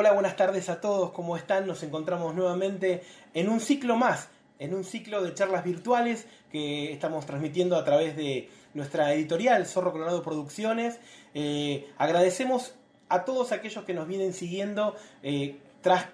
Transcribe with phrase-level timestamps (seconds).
[0.00, 1.66] Hola, buenas tardes a todos, ¿cómo están?
[1.66, 3.02] Nos encontramos nuevamente
[3.34, 8.16] en un ciclo más, en un ciclo de charlas virtuales que estamos transmitiendo a través
[8.16, 10.98] de nuestra editorial Zorro Colorado Producciones.
[11.34, 12.72] Eh, agradecemos
[13.10, 16.06] a todos aquellos que nos vienen siguiendo eh, tras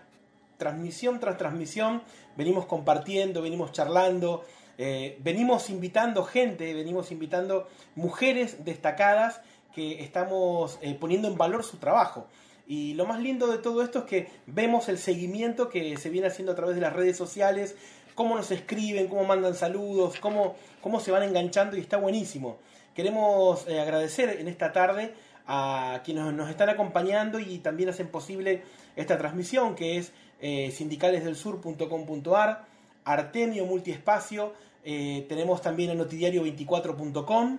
[0.57, 2.03] transmisión tras transmisión.
[2.37, 4.45] Venimos compartiendo, venimos charlando,
[4.79, 9.41] eh, venimos invitando gente, venimos invitando mujeres destacadas
[9.73, 12.27] que estamos poniendo en valor su trabajo.
[12.67, 16.27] Y lo más lindo de todo esto es que vemos el seguimiento que se viene
[16.27, 17.77] haciendo a través de las redes sociales,
[18.17, 22.59] cómo nos escriben, cómo mandan saludos, cómo, cómo se van enganchando y está buenísimo.
[22.95, 25.13] Queremos eh, agradecer en esta tarde
[25.47, 28.63] a quienes nos están acompañando y también hacen posible
[28.97, 32.65] esta transmisión que es eh, sindicalesdelsur.com.ar,
[33.05, 37.59] Artemio Multiespacio, eh, tenemos también el notidiario24.com,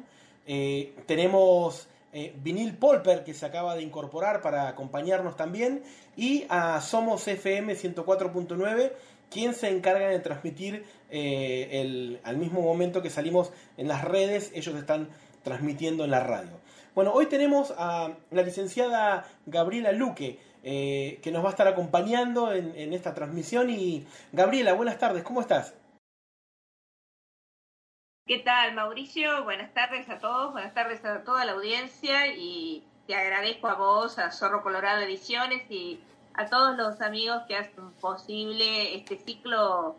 [1.05, 5.83] tenemos eh, Vinil Polper, que se acaba de incorporar para acompañarnos también,
[6.15, 8.93] y a Somos FM 104.9,
[9.29, 14.51] quien se encarga de transmitir eh, el, al mismo momento que salimos en las redes,
[14.53, 15.09] ellos están
[15.43, 16.51] transmitiendo en la radio.
[16.95, 22.53] Bueno, hoy tenemos a la licenciada Gabriela Luque, eh, que nos va a estar acompañando
[22.53, 23.69] en, en esta transmisión.
[23.69, 25.73] Y Gabriela, buenas tardes, ¿cómo estás?
[28.27, 29.45] ¿Qué tal, Mauricio?
[29.45, 34.19] Buenas tardes a todos, buenas tardes a toda la audiencia y te agradezco a vos,
[34.19, 36.01] a Zorro Colorado Ediciones y
[36.33, 39.95] a todos los amigos que hacen posible este ciclo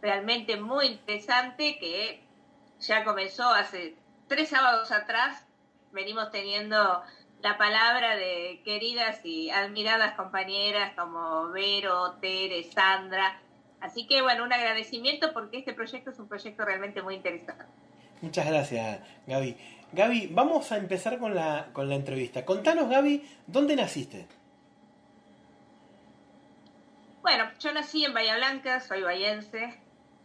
[0.00, 2.22] realmente muy interesante que
[2.80, 3.96] ya comenzó hace
[4.28, 5.44] tres sábados atrás.
[5.92, 7.02] Venimos teniendo
[7.42, 13.38] la palabra de queridas y admiradas compañeras como Vero, Tere, Sandra,
[13.80, 17.64] Así que bueno, un agradecimiento porque este proyecto es un proyecto realmente muy interesante.
[18.20, 19.56] Muchas gracias, Gaby.
[19.92, 22.44] Gaby, vamos a empezar con la, con la entrevista.
[22.44, 24.26] Contanos, Gaby, ¿dónde naciste?
[27.22, 29.78] Bueno, yo nací en Bahía Blanca, soy bayense,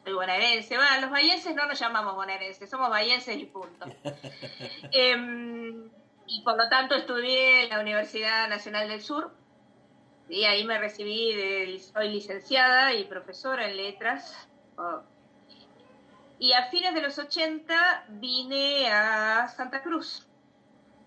[0.03, 0.75] soy bonaerense.
[0.75, 3.85] Bueno, los bayenses no nos llamamos bonaerenses, somos bayenses y punto.
[4.91, 5.89] Em,
[6.27, 9.33] y por lo tanto estudié en la Universidad Nacional del Sur,
[10.29, 14.47] y ahí me recibí, de, soy licenciada y profesora en letras.
[14.77, 15.01] Oh.
[16.39, 20.25] Y a fines de los 80 vine a Santa Cruz.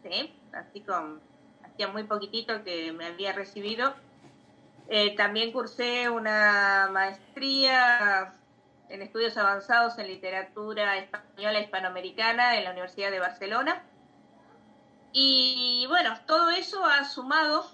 [0.02, 0.34] ¿sí?
[0.52, 1.20] Así con,
[1.64, 3.94] hacía muy poquitito que me había recibido.
[4.88, 8.34] Eh, también cursé una maestría
[8.88, 13.82] en estudios avanzados en literatura española hispanoamericana en la Universidad de Barcelona.
[15.12, 17.68] Y bueno, todo eso ha sumado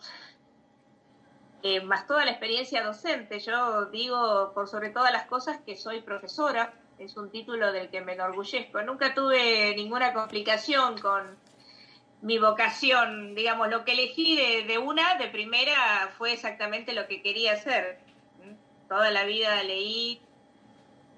[1.62, 3.40] eh, más toda la experiencia docente.
[3.40, 8.00] Yo digo, por sobre todas las cosas, que soy profesora, es un título del que
[8.00, 8.82] me enorgullezco.
[8.82, 11.36] Nunca tuve ninguna complicación con
[12.20, 17.22] mi vocación, digamos, lo que elegí de, de una, de primera, fue exactamente lo que
[17.22, 17.98] quería hacer.
[18.88, 20.20] Toda la vida leí,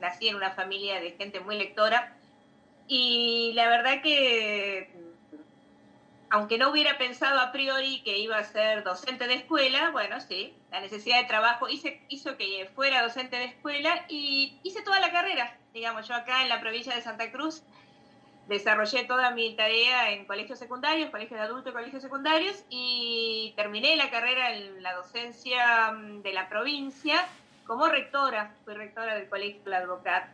[0.00, 2.16] nací en una familia de gente muy lectora
[2.86, 4.93] y la verdad que
[6.30, 10.54] aunque no hubiera pensado a priori que iba a ser docente de escuela, bueno, sí,
[10.70, 15.56] la necesidad de trabajo hizo que fuera docente de escuela y hice toda la carrera.
[15.72, 17.62] Digamos, yo acá en la provincia de Santa Cruz
[18.48, 24.10] desarrollé toda mi tarea en colegios secundarios, colegios de adultos colegios secundarios y terminé la
[24.10, 27.26] carrera en la docencia mm, de la provincia
[27.66, 30.28] como rectora, fui rectora del Colegio del Advocat.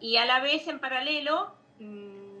[0.00, 2.38] Y a la vez, en paralelo, mm,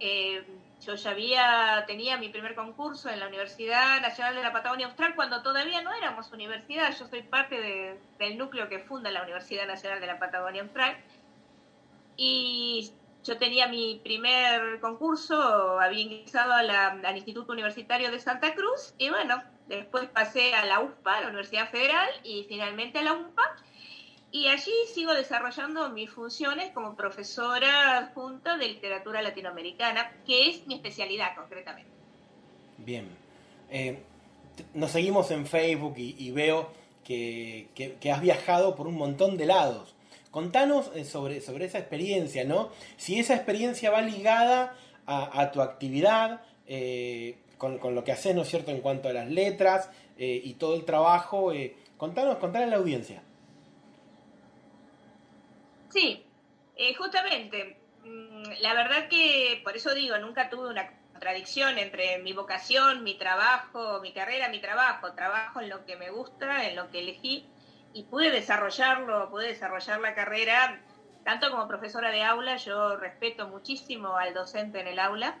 [0.00, 0.44] eh,
[0.84, 5.14] yo ya había, tenía mi primer concurso en la Universidad Nacional de la Patagonia Austral
[5.14, 6.96] cuando todavía no éramos universidad.
[6.98, 10.96] Yo soy parte del núcleo que funda la Universidad Nacional de la Patagonia Austral.
[12.16, 12.92] Y
[13.22, 19.40] yo tenía mi primer concurso, había ingresado al Instituto Universitario de Santa Cruz y bueno,
[19.68, 23.56] después pasé a la USPA, la Universidad Federal, y finalmente a la UMPA
[24.32, 30.74] y allí sigo desarrollando mis funciones como profesora junta de literatura latinoamericana, que es mi
[30.74, 31.90] especialidad concretamente.
[32.78, 33.08] Bien.
[33.70, 33.98] Eh,
[34.72, 36.72] nos seguimos en Facebook y, veo
[37.04, 37.68] que,
[38.10, 39.94] has viajado por un montón de lados.
[40.30, 42.70] Contanos eh, sobre, sobre esa experiencia, ¿no?
[42.96, 44.74] Si esa experiencia va ligada
[45.04, 49.28] a, tu actividad, eh, con, lo que haces, ¿no es cierto?, en cuanto a las
[49.28, 51.52] letras y todo el trabajo.
[51.98, 53.22] contanos, contanos a la audiencia.
[55.92, 56.26] Sí,
[56.76, 57.78] eh, justamente.
[58.04, 63.16] Mm, la verdad que, por eso digo, nunca tuve una contradicción entre mi vocación, mi
[63.18, 65.12] trabajo, mi carrera, mi trabajo.
[65.14, 67.46] Trabajo en lo que me gusta, en lo que elegí
[67.92, 70.82] y pude desarrollarlo, pude desarrollar la carrera
[71.24, 72.56] tanto como profesora de aula.
[72.56, 75.38] Yo respeto muchísimo al docente en el aula,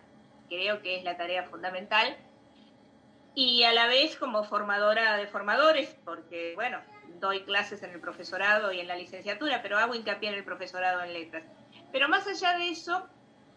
[0.48, 2.16] creo que es la tarea fundamental.
[3.34, 6.78] y a la vez como formadora de formadores, porque, bueno,
[7.22, 11.02] doy clases en el profesorado y en la licenciatura, pero hago hincapié en el profesorado
[11.02, 11.44] en letras.
[11.92, 13.06] Pero más allá de eso,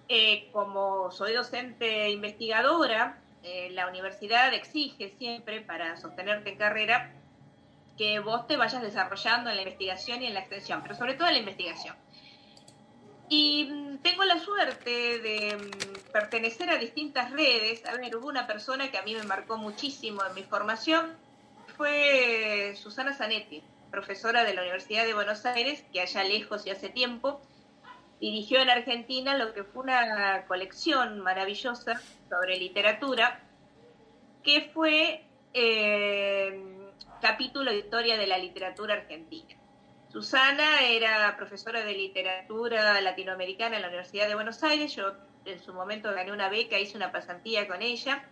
[0.07, 7.11] eh, como soy docente investigadora, eh, la universidad exige siempre para sostenerte en carrera
[7.97, 11.27] que vos te vayas desarrollando en la investigación y en la extensión, pero sobre todo
[11.27, 11.95] en la investigación.
[13.29, 17.83] Y mm, tengo la suerte de mm, pertenecer a distintas redes.
[17.87, 21.17] A ver, hubo una persona que a mí me marcó muchísimo en mi formación,
[21.77, 26.89] fue Susana Zanetti, profesora de la Universidad de Buenos Aires, que allá lejos y hace
[26.89, 27.41] tiempo
[28.19, 33.41] dirigió en Argentina lo que fue una colección maravillosa sobre literatura,
[34.43, 36.91] que fue eh,
[37.21, 39.55] capítulo de historia de la literatura argentina.
[40.09, 44.95] Susana era profesora de literatura latinoamericana en la Universidad de Buenos Aires.
[44.95, 45.13] Yo
[45.43, 48.23] en su momento gané una beca, hice una pasantía con ella.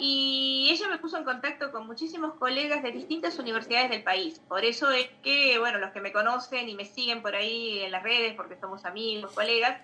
[0.00, 4.40] Y ella me puso en contacto con muchísimos colegas de distintas universidades del país.
[4.48, 7.92] Por eso es que, bueno, los que me conocen y me siguen por ahí en
[7.92, 9.78] las redes, porque somos amigos, colegas,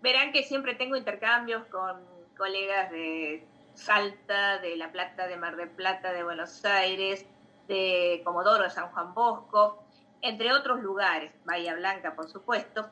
[0.00, 2.00] verán que siempre tengo intercambios con
[2.36, 7.26] colegas de Salta, de La Plata, de Mar del Plata, de Buenos Aires,
[7.66, 9.82] de Comodoro, de San Juan Bosco
[10.22, 12.88] entre otros lugares, Bahía Blanca por supuesto,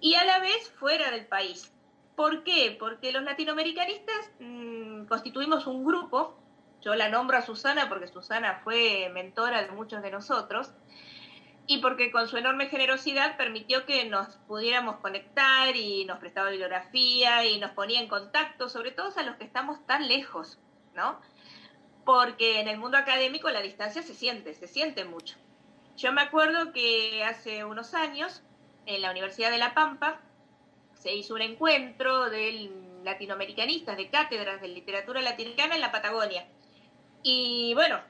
[0.00, 1.72] y a la vez fuera del país.
[2.16, 2.74] ¿Por qué?
[2.78, 6.36] Porque los latinoamericanistas mm, constituimos un grupo,
[6.80, 10.72] yo la nombro a Susana porque Susana fue mentora de muchos de nosotros,
[11.66, 17.44] y porque con su enorme generosidad permitió que nos pudiéramos conectar y nos prestaba bibliografía
[17.44, 20.58] y nos ponía en contacto, sobre todo a los que estamos tan lejos,
[20.94, 21.20] ¿no?
[22.04, 25.36] Porque en el mundo académico la distancia se siente, se siente mucho.
[25.96, 28.42] Yo me acuerdo que hace unos años,
[28.86, 30.20] en la Universidad de La Pampa,
[31.06, 32.68] se hizo un encuentro de
[33.04, 36.48] latinoamericanistas, de cátedras de literatura latinoamericana en la Patagonia.
[37.22, 38.00] Y bueno,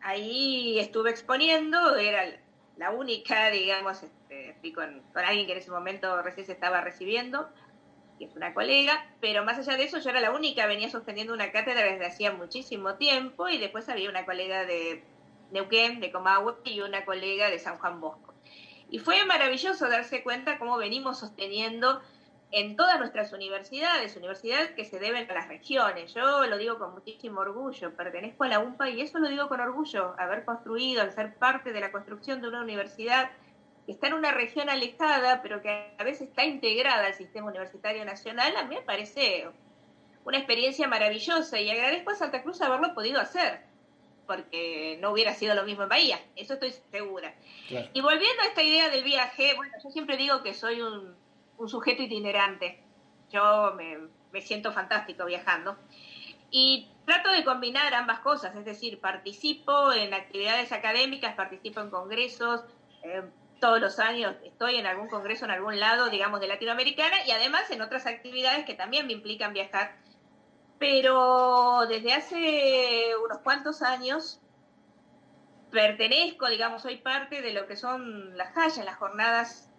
[0.00, 2.40] ahí estuve exponiendo, era
[2.78, 7.50] la única, digamos, este, con, con, alguien que en ese momento recién se estaba recibiendo,
[8.18, 11.34] que es una colega, pero más allá de eso yo era la única, venía sosteniendo
[11.34, 15.04] una cátedra desde hacía muchísimo tiempo y después había una colega de
[15.50, 18.32] Neuquén, de Comahue y una colega de San Juan Bosco.
[18.88, 22.00] Y fue maravilloso darse cuenta cómo venimos sosteniendo
[22.52, 26.12] en todas nuestras universidades, universidades que se deben a las regiones.
[26.14, 29.60] Yo lo digo con muchísimo orgullo, pertenezco a la UMPA y eso lo digo con
[29.60, 33.30] orgullo, haber construido, al ser parte de la construcción de una universidad
[33.86, 38.04] que está en una región alejada, pero que a veces está integrada al sistema universitario
[38.04, 39.48] nacional, a mí me parece
[40.24, 43.70] una experiencia maravillosa y agradezco a Santa Cruz haberlo podido hacer
[44.26, 47.34] porque no hubiera sido lo mismo en Bahía, eso estoy segura.
[47.68, 51.16] Y volviendo a esta idea del viaje, bueno, yo siempre digo que soy un,
[51.68, 52.82] sujeto itinerante,
[53.30, 55.76] yo me, siento fantástico viajando.
[56.50, 62.64] Y trato de combinar ambas cosas, es decir, participo en actividades académicas, participo en congresos,
[63.02, 63.22] eh,
[63.60, 67.70] todos los años estoy en algún congreso en algún lado, digamos, de Latinoamericana, y además
[67.70, 69.96] en otras actividades que también me implican viajar
[70.80, 74.40] pero desde hace unos cuantos años
[75.70, 79.69] pertenezco, digamos, soy parte de lo que son las Hayas, las jornadas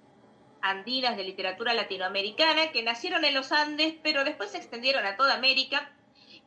[0.61, 5.35] andinas de literatura latinoamericana, que nacieron en los Andes, pero después se extendieron a toda
[5.35, 5.91] América.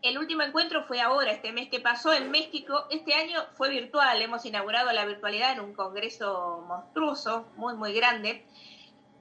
[0.02, 2.86] El último encuentro fue ahora, este mes que pasó en México.
[2.90, 8.44] Este año fue virtual, hemos inaugurado la virtualidad en un congreso monstruoso, muy, muy grande.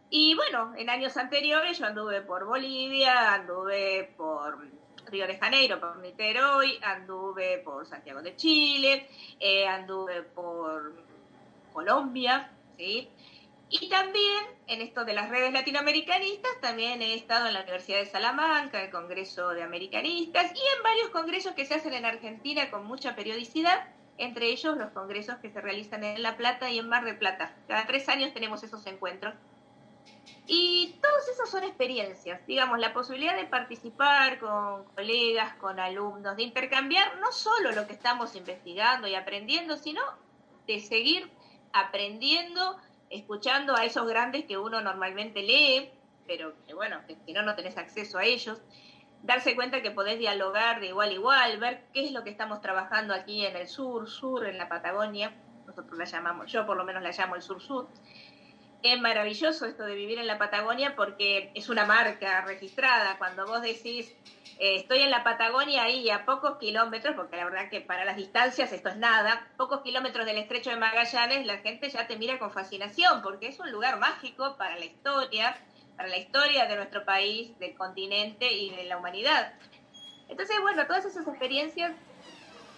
[0.09, 4.59] Y bueno, en años anteriores yo anduve por Bolivia, anduve por
[5.07, 9.07] Río de Janeiro, por Niterói, anduve por Santiago de Chile,
[9.39, 10.93] eh, anduve por
[11.71, 13.09] Colombia, ¿sí?
[13.81, 18.05] Y también en esto de las redes latinoamericanistas, también he estado en la Universidad de
[18.05, 22.85] Salamanca, el Congreso de Americanistas y en varios congresos que se hacen en Argentina con
[22.85, 23.87] mucha periodicidad,
[24.19, 27.51] entre ellos los congresos que se realizan en La Plata y en Mar del Plata.
[27.67, 29.33] Cada tres años tenemos esos encuentros.
[30.45, 36.43] Y todas esas son experiencias, digamos, la posibilidad de participar con colegas, con alumnos, de
[36.43, 40.03] intercambiar no solo lo que estamos investigando y aprendiendo, sino
[40.67, 41.27] de seguir
[41.71, 42.77] aprendiendo,
[43.13, 45.91] escuchando a esos grandes que uno normalmente lee,
[46.27, 48.61] pero que bueno, que si no, no tenés acceso a ellos,
[49.21, 52.61] darse cuenta que podés dialogar de igual a igual, ver qué es lo que estamos
[52.61, 55.33] trabajando aquí en el sur, sur, en la Patagonia,
[55.65, 57.87] nosotros la llamamos, yo por lo menos la llamo el sur-sur,
[58.83, 63.17] es maravilloso esto de vivir en la Patagonia porque es una marca registrada.
[63.17, 64.13] Cuando vos decís,
[64.59, 68.15] eh, estoy en la Patagonia ahí a pocos kilómetros, porque la verdad que para las
[68.15, 72.39] distancias esto es nada, pocos kilómetros del estrecho de Magallanes, la gente ya te mira
[72.39, 75.57] con fascinación porque es un lugar mágico para la historia,
[75.97, 79.53] para la historia de nuestro país, del continente y de la humanidad.
[80.29, 81.91] Entonces, bueno, todas esas experiencias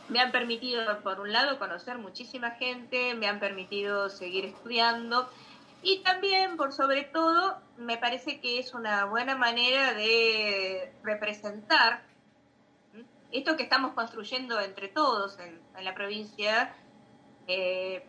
[0.09, 5.29] me han permitido, por un lado, conocer muchísima gente, me han permitido seguir estudiando
[5.85, 12.01] y también, por sobre todo, me parece que es una buena manera de representar
[13.31, 16.75] esto que estamos construyendo entre todos en, la provincia
[17.45, 18.03] eh,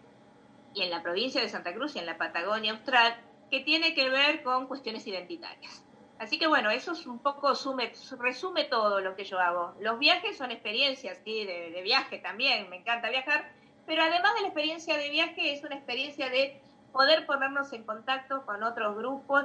[0.73, 3.14] y en la provincia de Santa Cruz y en la Patagonia Austral,
[3.50, 5.85] que tiene que ver con cuestiones identitarias.
[6.18, 9.75] Así que bueno, eso es un poco sume, resume todo lo que yo hago.
[9.80, 13.52] Los viajes son experiencias, sí, de, de, viaje también, me encanta viajar,
[13.85, 16.62] pero además de la experiencia de viaje es una experiencia de
[16.97, 19.45] poder ponernos en contacto con otros grupos,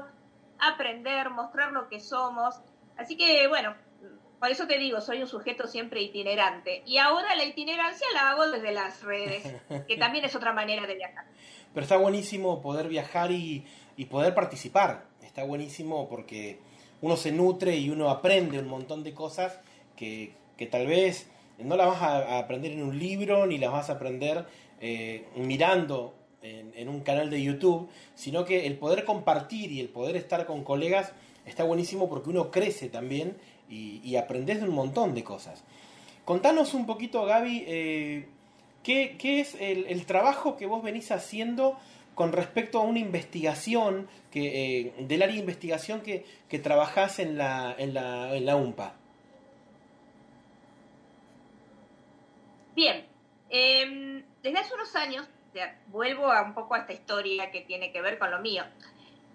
[0.59, 2.61] aprender, mostrar lo que somos.
[2.97, 3.75] Así que bueno,
[4.39, 6.83] por eso te digo, soy un sujeto siempre itinerante.
[6.85, 9.43] Y ahora la itinerancia la hago desde las redes,
[9.87, 11.25] que también es otra manera de viajar.
[11.73, 13.67] Pero está buenísimo poder viajar y,
[13.97, 16.59] y poder participar está buenísimo porque
[17.01, 19.59] uno se nutre y uno aprende un montón de cosas
[19.95, 20.33] que,
[20.69, 21.27] tal vez
[21.57, 24.45] no las vas a aprender en un libro ni las vas a aprender
[24.79, 30.15] eh, mirando en, un canal de YouTube, sino que el poder compartir y el poder
[30.15, 31.11] estar con colegas
[31.45, 33.37] está buenísimo porque uno crece también
[33.69, 35.63] y, aprendes de un montón de cosas.
[36.25, 38.27] Contanos un poquito, Gaby, eh,
[38.83, 41.77] ¿qué, es el, el, trabajo que vos venís haciendo
[42.15, 47.37] con respecto a una investigación que, eh, del área de investigación que, que trabajás en
[47.37, 48.95] la, en la, en la UMPA.
[52.75, 53.05] Bien,
[53.49, 55.27] em, desde hace unos años,
[55.87, 58.63] vuelvo a un poco a esta historia que tiene que ver con lo mío.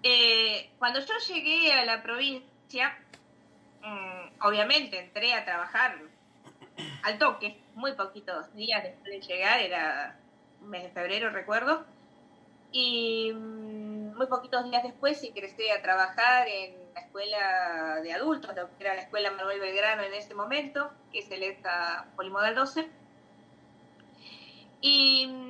[0.03, 2.97] Eh, cuando yo llegué a la provincia,
[3.81, 5.97] mm, obviamente entré a trabajar
[7.03, 10.19] al toque, muy poquitos días después de llegar, era
[10.61, 11.85] mes de febrero recuerdo,
[12.71, 18.83] y mm, muy poquitos días después ingresé a trabajar en la escuela de adultos, que
[18.83, 22.89] era la escuela Manuel Belgrano en ese momento, que es el ETA Polimodal 12.
[24.81, 25.46] Y mm,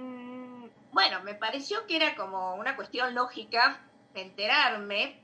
[0.97, 3.79] bueno, me pareció que era como una cuestión lógica
[4.15, 5.21] enterarme,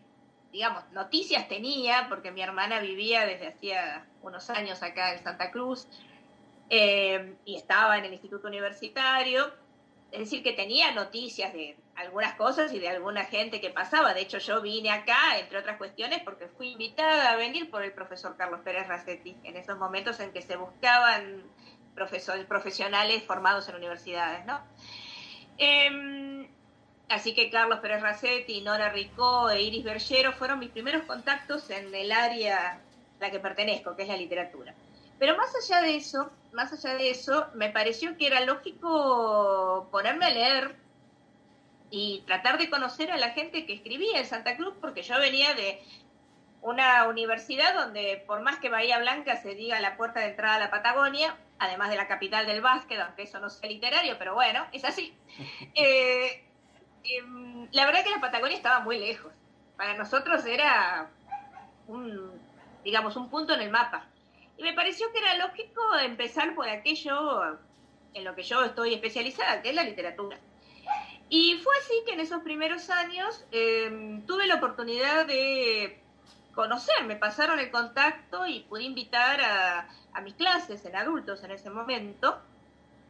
[0.52, 5.88] digamos, noticias tenía, porque mi hermana vivía desde hacía unos años acá en Santa Cruz
[6.70, 9.52] eh, y estaba en el instituto universitario,
[10.12, 14.14] es decir, que tenía noticias de algunas cosas y de alguna gente que pasaba.
[14.14, 17.94] De hecho, yo vine acá, entre otras cuestiones, porque fui invitada a venir por el
[17.94, 21.42] profesor Carlos Pérez Racetti, en esos momentos en que se buscaban
[21.96, 24.62] profesionales formados en universidades, ¿no?
[25.58, 26.48] Em,
[27.10, 31.94] así que Carlos Pérez Racetti, Nora Ricó e Iris Bergero fueron mis primeros contactos en
[31.94, 32.80] el área a
[33.20, 34.74] la que pertenezco, que es la literatura.
[35.20, 40.26] Pero más allá de eso, más allá de eso, me pareció que era lógico ponerme
[40.26, 40.76] a leer
[41.90, 45.54] y tratar de conocer a la gente que escribía en Santa Cruz, porque yo venía
[45.54, 45.80] de
[46.62, 50.60] una universidad donde, por más que Bahía Blanca se diga la puerta de entrada a
[50.60, 54.66] la Patagonia, además de la capital del básquet, aunque eso no sea literario, pero bueno,
[54.72, 55.14] es así.
[55.76, 56.46] Eh,
[57.04, 59.34] em, la verdad que la Patagonia estaba muy lejos.
[59.76, 61.10] Para nosotros era
[61.88, 62.40] un,
[62.84, 64.06] digamos, un punto en el mapa.
[64.58, 67.58] Y me pareció que era lógico empezar por aquello
[68.14, 70.40] en lo que yo estoy especializada, que es la literatura.
[71.30, 76.03] Y fue así que en esos primeros años em, tuve la oportunidad de
[76.54, 79.88] conocer, me pasaron el contacto y pude invitar a,
[80.22, 82.40] mis clases en adultos en ese momento,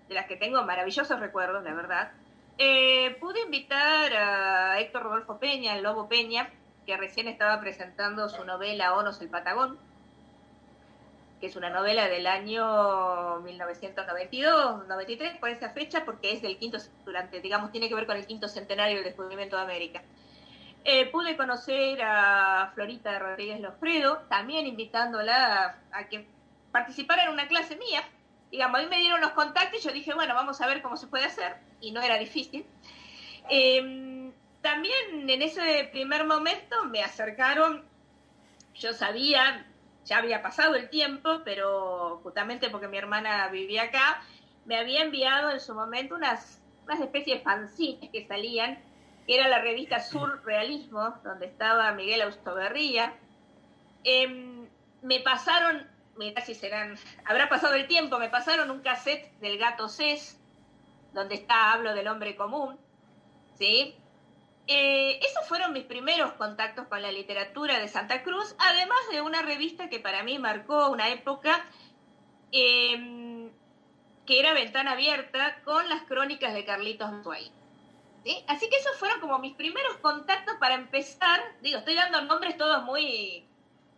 [0.07, 2.11] de las que tengo maravillosos recuerdos, la verdad.
[2.57, 6.49] Eh, pude invitar a Héctor Rodolfo Peña, el Lobo Peña,
[6.85, 9.77] que recién estaba presentando su novela Onos el Patagón,
[11.39, 16.77] que es una novela del año 1992, 93, por esa fecha, porque es del quinto,
[17.05, 20.01] durante, digamos, tiene que ver con el quinto centenario del descubrimiento de América.
[20.85, 26.27] Eh, pude conocer a Florita Rodríguez Lofredo, también invitándola a, que
[26.73, 28.03] participara en una clase mía.
[28.51, 30.97] Digamos, a mí me dieron los contactos y yo dije, bueno, vamos a ver cómo
[30.97, 32.65] se puede hacer, y no era difícil.
[33.49, 37.85] Em, también en ese primer momento me acercaron,
[38.75, 39.65] yo sabía,
[40.03, 44.21] ya había pasado el tiempo, pero justamente porque mi hermana vivía acá,
[44.65, 48.79] me había enviado en su momento unas, unas especies de fanzines que salían,
[49.25, 53.13] que era la revista Surrealismo, donde estaba Miguel Austoberría.
[54.03, 54.67] Em,
[55.01, 55.87] me pasaron,
[56.17, 60.39] mira si serán, habrá pasado el tiempo, me pasaron un cassette del gato Cés,
[61.13, 62.77] donde está Hablo del hombre común,
[63.57, 63.95] ¿sí?
[64.67, 69.41] Eh, esos fueron mis primeros contactos con la literatura de Santa Cruz, además de una
[69.41, 71.65] revista que para mí marcó una época
[72.51, 73.51] em,
[74.25, 77.51] que era Ventana Abierta con las crónicas de Carlitos Duay.
[78.47, 82.83] Así que esos fueron como mis primeros contactos para empezar, digo, estoy dando nombres todos
[82.83, 83.45] muy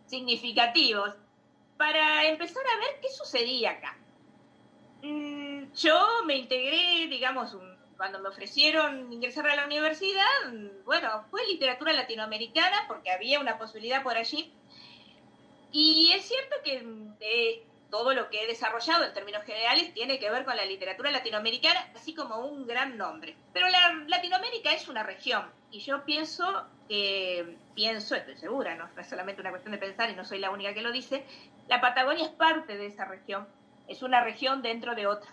[0.06, 1.14] significativos,
[1.76, 3.96] para empezar a ver qué sucedía acá.
[5.02, 7.56] Mm, yo me integré, digamos,
[7.96, 13.58] cuando me ofrecieron ingresar a la universidad, mm, bueno, fue literatura latinoamericana porque había una
[13.58, 14.52] posibilidad por allí.
[15.70, 16.82] Y es cierto que
[17.20, 21.10] de todo lo que he desarrollado en términos generales tiene que ver con la literatura
[21.10, 23.36] latinoamericana, así como un gran nombre.
[23.52, 29.40] Pero la Latinoamérica es una región y yo pienso pienso, estoy segura, no es solamente
[29.40, 31.24] una cuestión de pensar y no soy la única que lo dice,
[31.68, 33.46] la Patagonia es parte de esa región,
[33.88, 35.30] es una región dentro de otra.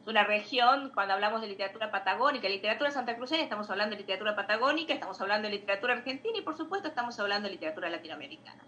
[0.00, 4.94] Es una región, cuando hablamos de literatura patagónica, literatura santacruceña, estamos hablando de literatura patagónica,
[4.94, 8.62] estamos hablando de literatura argentina y por supuesto estamos hablando de literatura latinoamericana.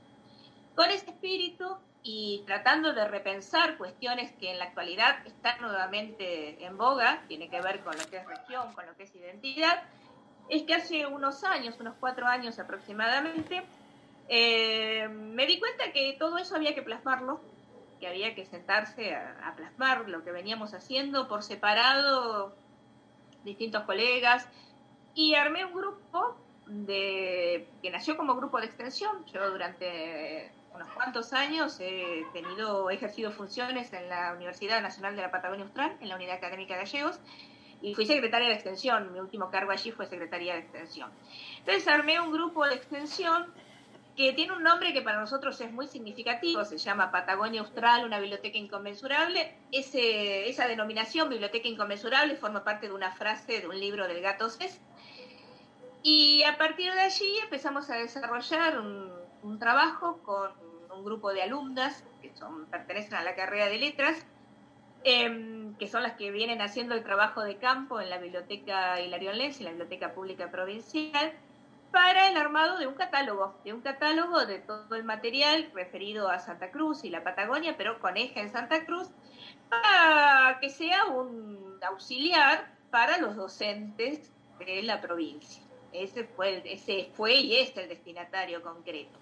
[0.75, 6.77] Con ese espíritu y tratando de repensar cuestiones que en la actualidad están nuevamente en
[6.77, 9.83] boga, tiene que ver con lo que es región, con lo que es identidad,
[10.49, 13.63] es que hace unos años, unos cuatro años aproximadamente,
[14.29, 17.41] eh, me di cuenta que todo eso había que plasmarlo,
[18.01, 22.57] que había que sentarse a, plasmar lo que veníamos haciendo por separado,
[23.45, 24.49] distintos colegas,
[25.15, 29.25] y armé un grupo de, que nació como grupo de extensión.
[29.27, 35.23] Yo durante unos cuantos años he tenido, he ejercido funciones en la Universidad Nacional de
[35.23, 37.21] la Patagonia Austral, en la Unidad Académica Gallegos,
[37.81, 39.13] y fui secretaria de extensión.
[39.13, 41.11] Mi último cargo allí fue secretaria de extensión.
[41.59, 43.53] Entonces armé un grupo de extensión
[44.17, 48.21] que tiene un nombre que para nosotros es muy significativo, se llama Patagonia Austral, una
[48.21, 49.57] biblioteca inconmensurable.
[49.73, 54.49] Ese, esa denominación, biblioteca inconmensurable, forma parte de una frase de un libro del gato
[54.51, 54.81] Cés.
[56.03, 60.53] Y a partir de allí empezamos a desarrollar un, un trabajo con
[60.95, 64.27] un grupo de alumnas que son, pertenecen a la carrera de letras,
[65.05, 69.39] em, que son las que vienen haciendo el trabajo de campo en la Biblioteca Hilarión
[69.39, 71.33] Lenz y la Biblioteca Pública Provincial,
[71.91, 76.39] para el armado de un catálogo, de un catálogo de todo el material referido a
[76.39, 79.11] Santa Cruz y la Patagonia, pero con eje en Santa Cruz,
[79.69, 85.63] para que sea un auxiliar para los docentes de la provincia.
[85.93, 89.22] Ese fue, ese fue y es el destinatario concreto.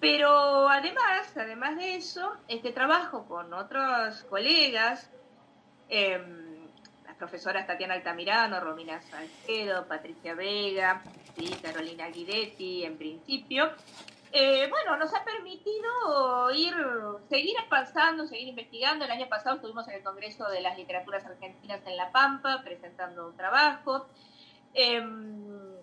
[0.00, 5.10] Pero además, además de eso, este trabajo con otros colegas,
[5.88, 6.68] em,
[7.04, 11.02] las profesoras Tatiana Altamirano, Romina Salcedo, Patricia Vega,
[11.36, 13.70] y Carolina Guidetti, en principio,
[14.32, 16.74] eh, bueno, nos ha permitido ir,
[17.28, 19.04] seguir avanzando, seguir investigando.
[19.04, 23.28] El año pasado estuvimos en el Congreso de las Literaturas Argentinas en La Pampa presentando
[23.28, 24.06] un trabajo.
[24.74, 25.74] Em,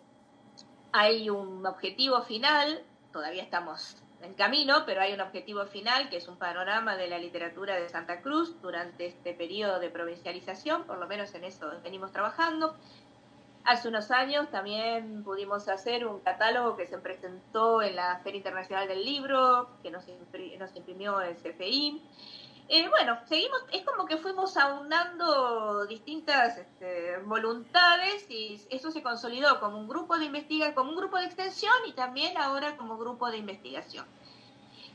[0.91, 6.27] hay un objetivo final, todavía estamos en camino, pero hay un objetivo final que es
[6.27, 11.07] un panorama de la literatura de Santa Cruz durante este periodo de provincialización, por lo
[11.07, 12.75] menos en eso venimos trabajando.
[13.65, 18.87] Hace unos años también pudimos hacer un catálogo que se presentó en la Feria Internacional
[18.87, 21.99] del Libro, que nos, imprimió el CFI.
[22.67, 29.77] Bueno, seguimos, es como que fuimos aunando distintas este, voluntades y eso se consolidó como
[29.77, 33.37] un grupo de investigación, como un grupo de extensión y también ahora como grupo de
[33.37, 34.05] investigación.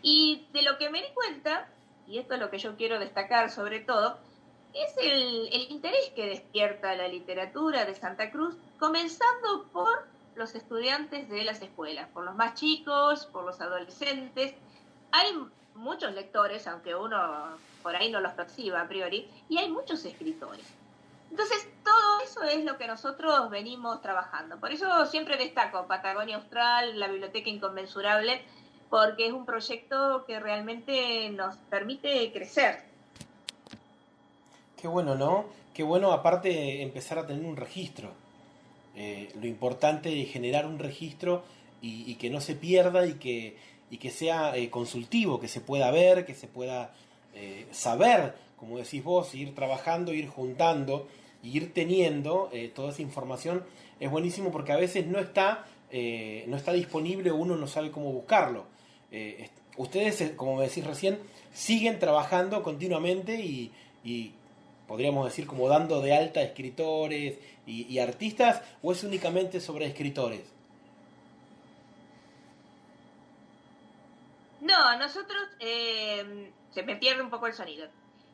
[0.03, 1.69] Y de lo que me di cuenta,
[2.09, 4.19] y esto es lo que yo quiero destacar sobre todo,
[4.75, 11.29] es el, el interés que despierta la literatura de Santa Cruz, comenzando por los estudiantes
[11.29, 14.55] de las escuelas, por los más chicos, por los adolescentes.
[15.13, 15.35] Hay
[15.75, 17.19] muchos lectores, aunque uno
[17.83, 20.65] por ahí no los perciba a priori, y hay muchos escritores.
[21.31, 24.59] Entonces, todo eso es lo que nosotros venimos trabajando.
[24.59, 28.43] Por eso siempre destaco Patagonia Austral, la Biblioteca Inconmensurable,
[28.91, 32.83] porque es un proyecto que realmente nos permite crecer.
[34.77, 35.45] Qué bueno, ¿no?
[35.73, 38.11] Qué bueno aparte empezar a tener un registro.
[38.97, 41.45] Eh, lo importante es generar un registro
[41.83, 43.57] y que no se pierda y que,
[43.91, 46.95] y que sea eh, consultivo, que se pueda ver, que se pueda
[47.35, 51.09] eh, saber, como decís vos, ir trabajando, ir juntando,
[51.43, 53.65] ir teniendo eh, toda esa información,
[53.99, 58.65] es buenísimo porque a veces no está, no está disponible uno no sabe cómo buscarlo.
[59.77, 61.19] ustedes, como me decís recién,
[61.53, 64.33] siguen trabajando continuamente y,
[64.87, 70.60] podríamos decir como dando de alta escritores y artistas, o es únicamente sobre escritores?
[74.81, 77.87] No, nosotros, eh, se me pierde un poco el sonido.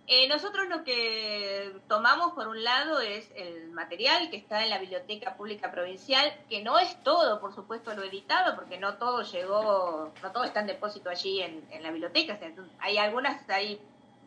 [0.06, 4.78] Eh, nosotros lo que tomamos por un lado es el material que está en la
[4.78, 10.14] Biblioteca Pública Provincial, que no es todo, por supuesto, lo editado, porque no todo llegó,
[10.22, 12.38] no todo está en depósito allí en, la biblioteca.
[12.78, 13.80] hay algunas, hay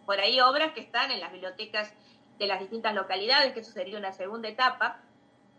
[0.06, 1.94] por ahí obras que están en las bibliotecas
[2.38, 5.00] de las distintas localidades, que eso sería una segunda etapa.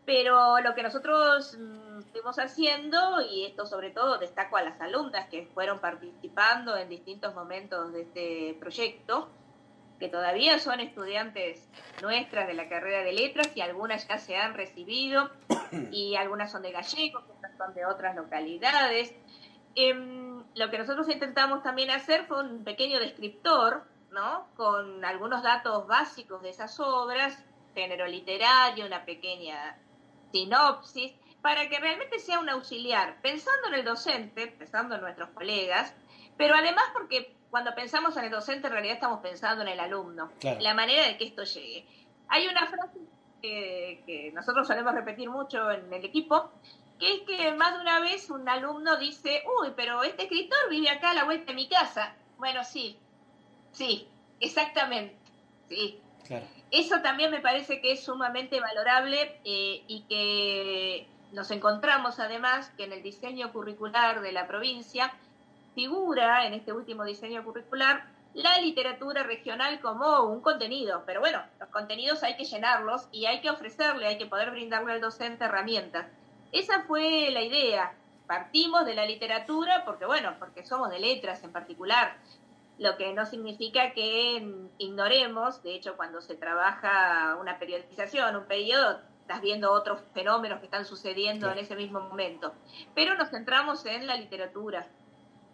[0.04, 1.56] Pero lo que nosotros
[2.10, 7.36] estuvimos haciendo, y esto sobre todo destaco a las alumnas que fueron participando en distintos
[7.36, 9.28] momentos de este proyecto,
[10.00, 11.68] que todavía son estudiantes
[12.02, 15.30] nuestras de la carrera de letras y algunas ya se han recibido
[15.92, 19.14] y algunas son de gallegos, otras son de otras localidades.
[19.76, 24.48] Em, lo que nosotros intentamos también hacer fue un pequeño descriptor, ¿no?
[24.56, 27.38] Con algunos datos básicos de esas obras,
[27.72, 29.78] género literario, una pequeña
[30.32, 35.94] sinopsis, para que realmente sea un auxiliar, pensando en el docente, pensando en nuestros colegas,
[36.36, 40.30] pero además porque cuando pensamos en el docente en realidad estamos pensando en el alumno,
[40.60, 41.86] la manera de que esto llegue.
[42.28, 42.98] Hay una frase
[43.40, 46.50] que, nosotros solemos repetir mucho en el equipo,
[46.98, 50.90] que es que más de una vez un alumno dice, uy, pero este escritor vive
[50.90, 52.14] acá a la vuelta de mi casa.
[52.38, 52.98] Bueno, sí,
[53.72, 55.16] sí, exactamente,
[55.68, 56.00] sí.
[56.70, 62.84] Eso también me parece que es sumamente valorable eh, y que nos encontramos además que
[62.84, 65.12] en el diseño curricular de la provincia
[65.74, 71.68] figura en este último diseño curricular la literatura regional como un contenido, pero bueno, los
[71.70, 76.06] contenidos hay que llenarlos y hay que ofrecerle, hay que poder brindarle al docente herramientas.
[76.52, 77.92] Esa fue la idea.
[78.26, 82.16] Partimos de la literatura porque, bueno, porque somos de letras en particular,
[82.78, 89.00] lo que no significa que ignoremos, de hecho, cuando se trabaja una periodización, un periodo,
[89.30, 92.52] estás viendo otros fenómenos que están sucediendo en ese mismo momento.
[92.96, 94.88] Pero nos centramos en la literatura.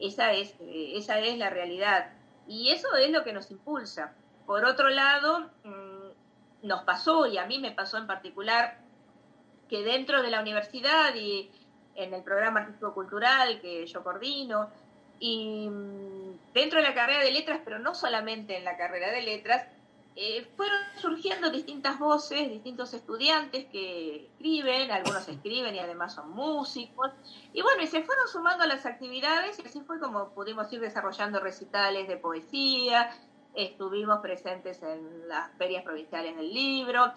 [0.00, 2.10] Esa es, eh, esa es la realidad.
[2.48, 4.14] Y eso es lo que nos impulsa.
[4.46, 8.78] Por otro lado, mm, nos pasó, y a mí me pasó en particular,
[9.68, 11.50] que dentro de la universidad y
[11.96, 14.70] en el programa artístico-cultural que yo coordino,
[15.18, 19.20] y mm, dentro de la carrera de letras, pero no solamente en la carrera de
[19.20, 19.66] letras,
[20.18, 27.10] eh, fueron surgiendo distintas voces, distintos estudiantes que escriben, algunos escriben y además son músicos,
[27.52, 30.80] y bueno, y se fueron sumando a las actividades y así fue como pudimos ir
[30.80, 33.10] desarrollando recitales de poesía,
[33.54, 37.12] estuvimos presentes en las ferias provinciales del libro,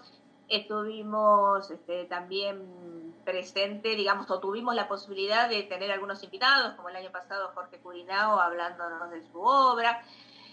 [0.49, 6.97] estuvimos este, también presentes, digamos, o tuvimos la posibilidad de tener algunos invitados, como el
[6.97, 10.03] año pasado Jorge Curinao hablándonos de su obra.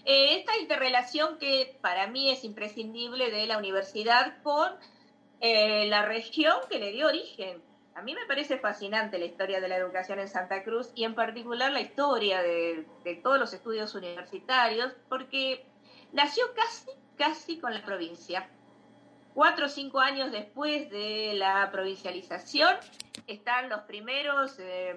[0.09, 4.71] Eh, esta interrelación que para mí es imprescindible de la universidad con
[5.41, 7.61] eh, la región que le dio origen.
[7.93, 11.13] A mí me parece fascinante la historia de la educación en Santa Cruz y en
[11.13, 12.85] particular la historia de,
[13.21, 15.65] todos los estudios universitarios, porque
[16.13, 18.47] nació casi, casi con la provincia.
[19.33, 22.77] Cuatro o cinco años después de la provincialización
[23.27, 24.95] están los primeros, eh,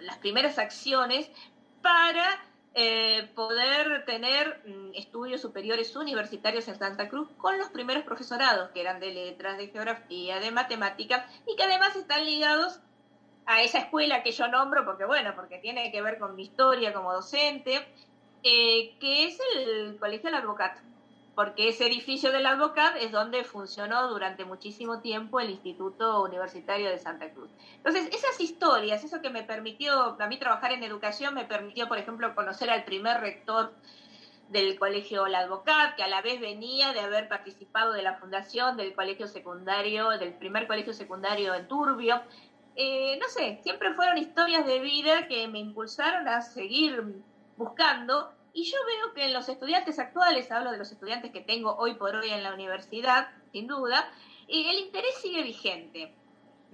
[0.00, 1.30] las primeras acciones
[1.82, 2.40] para
[2.74, 8.80] eh, poder tener mm, estudios superiores universitarios en Santa Cruz con los primeros profesorados, que
[8.80, 12.80] eran de letras, de geografía, de matemáticas, y que además están ligados
[13.44, 16.92] a esa escuela que yo nombro, porque bueno, porque tiene que ver con mi historia
[16.92, 17.86] como docente,
[18.42, 20.80] eh, que es el Colegio del Advocato
[21.34, 26.98] porque ese edificio del Advocat es donde funcionó durante muchísimo tiempo el Instituto Universitario de
[26.98, 27.50] Santa Cruz.
[27.76, 31.98] Entonces, esas historias, eso que me permitió, a mí trabajar en educación, me permitió, por
[31.98, 33.72] ejemplo, conocer al primer rector
[34.50, 38.76] del Colegio El Advocat, que a la vez venía de haber participado de la fundación
[38.76, 42.20] del colegio secundario, del primer colegio secundario en Turbio.
[42.76, 47.22] Eh, no sé, siempre fueron historias de vida que me impulsaron a seguir
[47.56, 51.74] buscando y yo veo que en los estudiantes actuales, hablo de los estudiantes que tengo
[51.76, 54.10] hoy por hoy en la universidad, sin duda,
[54.48, 56.14] el interés sigue vigente,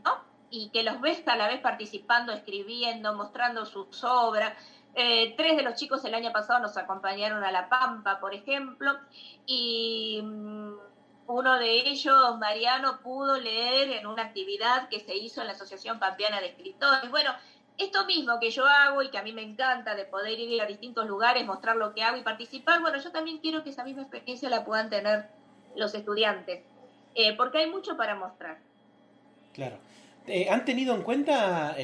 [0.05, 0.25] ¿no?
[0.51, 4.55] Y que los ves a la vez participando, escribiendo, mostrando sus obras.
[4.95, 8.99] Eh, tres de los chicos el año pasado nos acompañaron a La Pampa, por ejemplo,
[9.47, 10.73] y mm,
[11.29, 16.01] uno de ellos, Mariano, pudo leer en una actividad que se hizo en la Asociación
[16.01, 17.11] Pampeana de Escritores.
[17.11, 17.31] Bueno,
[17.79, 20.67] esto mismo que yo hago y que a mí me encanta de poder ir a
[20.67, 24.03] distintos lugares, mostrar lo que hago y participar, bueno, yo también quiero que esa misma
[24.03, 25.27] experiencia la puedan tener
[25.77, 26.63] los estudiantes,
[27.15, 28.59] eh, porque hay mucho para mostrar.
[29.55, 29.79] Claro.
[30.27, 31.77] Eh, ¿Han tenido en cuenta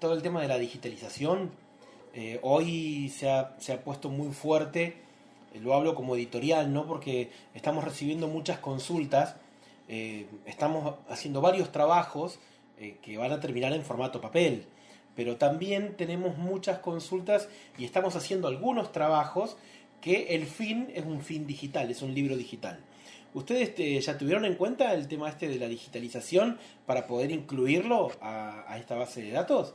[0.00, 1.52] todo el tema de la digitalización?
[2.14, 4.96] Eh, hoy se ha, se ha, puesto muy fuerte,
[5.60, 6.86] lo hablo como editorial, ¿no?
[6.86, 9.36] Porque estamos recibiendo muchas consultas,
[10.46, 12.40] estamos haciendo varios trabajos
[13.02, 14.66] que van a terminar en formato papel
[15.14, 17.48] pero también tenemos muchas consultas
[17.78, 19.56] y estamos haciendo algunos trabajos
[20.00, 22.80] que el fin es un fin digital, es un libro digital.
[23.34, 28.10] ¿Ustedes este, ya tuvieron en cuenta el tema este de la digitalización para poder incluirlo
[28.20, 29.74] a, esta base de datos?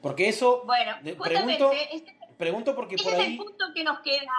[0.00, 4.32] Porque eso, bueno, pregunto, este, pregunto porque por ahí, es el punto que nos queda.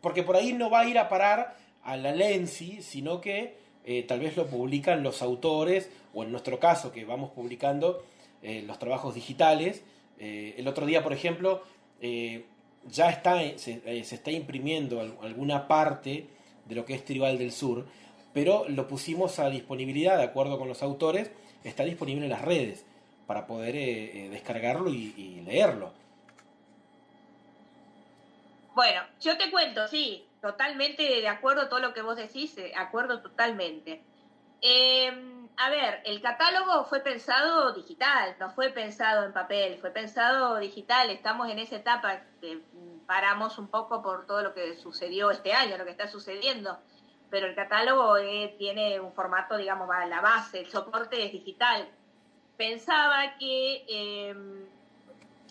[0.00, 4.02] Porque por ahí no va a ir a parar a la Lensi, sino que eh,
[4.02, 8.04] tal vez lo publican los autores, o en nuestro caso que vamos publicando,
[8.42, 9.82] eh, los trabajos digitales.
[10.18, 11.62] Eh, el otro día, por ejemplo,
[12.00, 12.44] eh,
[12.84, 16.26] ya está, se, está imprimiendo alguna parte
[16.64, 17.86] de lo que es Tribal del Sur,
[18.32, 21.30] pero lo pusimos a disponibilidad, de acuerdo con los autores,
[21.64, 22.84] está disponible en las redes
[23.26, 23.74] para poder
[24.30, 25.92] descargarlo y, leerlo.
[28.74, 33.20] Bueno, yo te cuento, sí, totalmente de acuerdo todo lo que vos decís, de acuerdo
[33.20, 34.02] totalmente.
[34.60, 40.56] Em, a ver, el catálogo fue pensado digital, no fue pensado en papel, fue pensado
[40.58, 41.08] digital.
[41.10, 42.60] Estamos en esa etapa que
[43.06, 46.78] paramos un poco por todo lo que sucedió este año, lo que está sucediendo.
[47.30, 51.88] Pero el catálogo eh, tiene un formato, digamos, la base, el soporte es digital.
[52.58, 54.66] Pensaba que, em,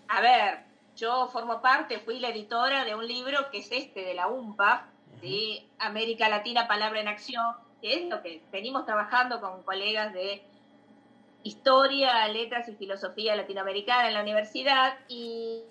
[0.07, 0.65] a ver,
[0.95, 4.87] yo formo parte, fui la editora de un libro que es este, de la UMPA,
[5.21, 10.43] de América Latina, Palabra en Acción, que es lo que venimos trabajando con colegas de
[11.43, 15.61] historia, letras y filosofía latinoamericana en la universidad y,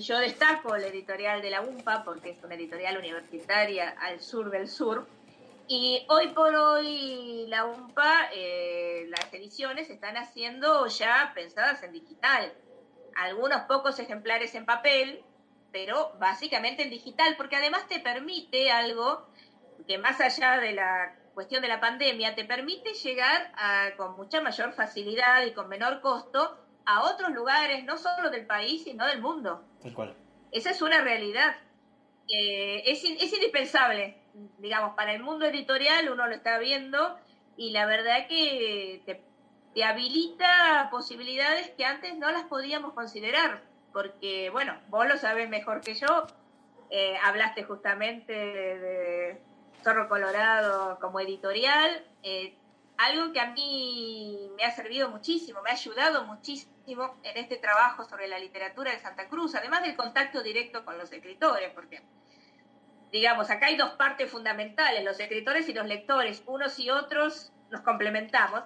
[0.00, 4.68] yo destaco la editorial de la UMPA porque es una editorial universitaria al sur del
[4.68, 5.06] sur
[5.66, 12.52] y hoy por hoy la UMPA, eh, las ediciones están haciendo ya pensadas en digital.
[13.16, 15.22] Algunos pocos ejemplares en papel,
[15.72, 19.26] pero básicamente en digital, porque además te permite algo
[19.86, 23.52] que más allá de la cuestión de la pandemia, te permite llegar
[23.96, 28.84] con mucha mayor facilidad y con menor costo a otros lugares, no solo del país,
[28.84, 29.64] sino del mundo.
[29.94, 30.14] cual.
[30.52, 31.56] Esa es una realidad.
[32.28, 34.16] es, es indispensable,
[34.58, 37.18] digamos, para el mundo editorial uno lo está viendo
[37.56, 39.22] y la verdad que te
[39.74, 45.80] te habilita posibilidades que antes no las podíamos considerar, porque, bueno, vos lo sabes mejor
[45.80, 46.26] que yo,
[46.90, 49.40] eh, hablaste justamente de,
[49.84, 52.56] Zorro Colorado como editorial, eh,
[52.96, 58.04] algo que a mí me ha servido muchísimo, me ha ayudado muchísimo en este trabajo
[58.04, 62.02] sobre la literatura de Santa Cruz, además del contacto directo con los escritores, porque
[63.12, 67.82] digamos, acá hay dos partes fundamentales, los escritores y los lectores, unos y otros nos
[67.82, 68.64] complementamos,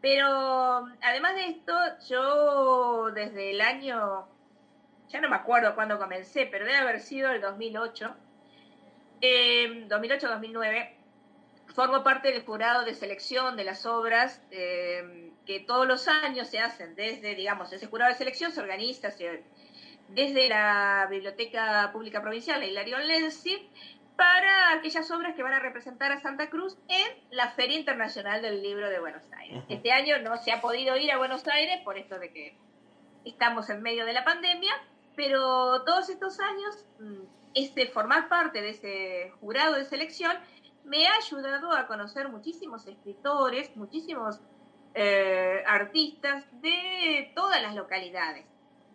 [0.00, 1.72] pero además de esto,
[2.08, 4.28] yo desde el año,
[5.08, 8.14] ya no me acuerdo cuándo comencé, pero debe haber sido el 2008,
[9.20, 10.96] 2008-2009, em,
[11.74, 16.58] formo parte del jurado de selección de las obras em, que todos los años se
[16.58, 19.10] hacen, desde, digamos, ese jurado de selección se organiza
[20.08, 23.68] desde la Biblioteca Pública Provincial, la Hilario Lenzi,
[24.16, 28.62] para aquellas obras que van a representar a Santa Cruz en la Feria Internacional del
[28.62, 29.62] Libro de Buenos Aires.
[29.68, 32.56] Este año no se ha podido ir a Buenos Aires por esto de que
[33.24, 34.72] estamos en medio de la pandemia,
[35.16, 37.22] pero todos estos años, mm,
[37.54, 40.32] este, formar parte de ese jurado de selección
[40.84, 44.40] me ha ayudado a conocer muchísimos escritores, muchísimos
[44.94, 48.46] eh, artistas de todas las localidades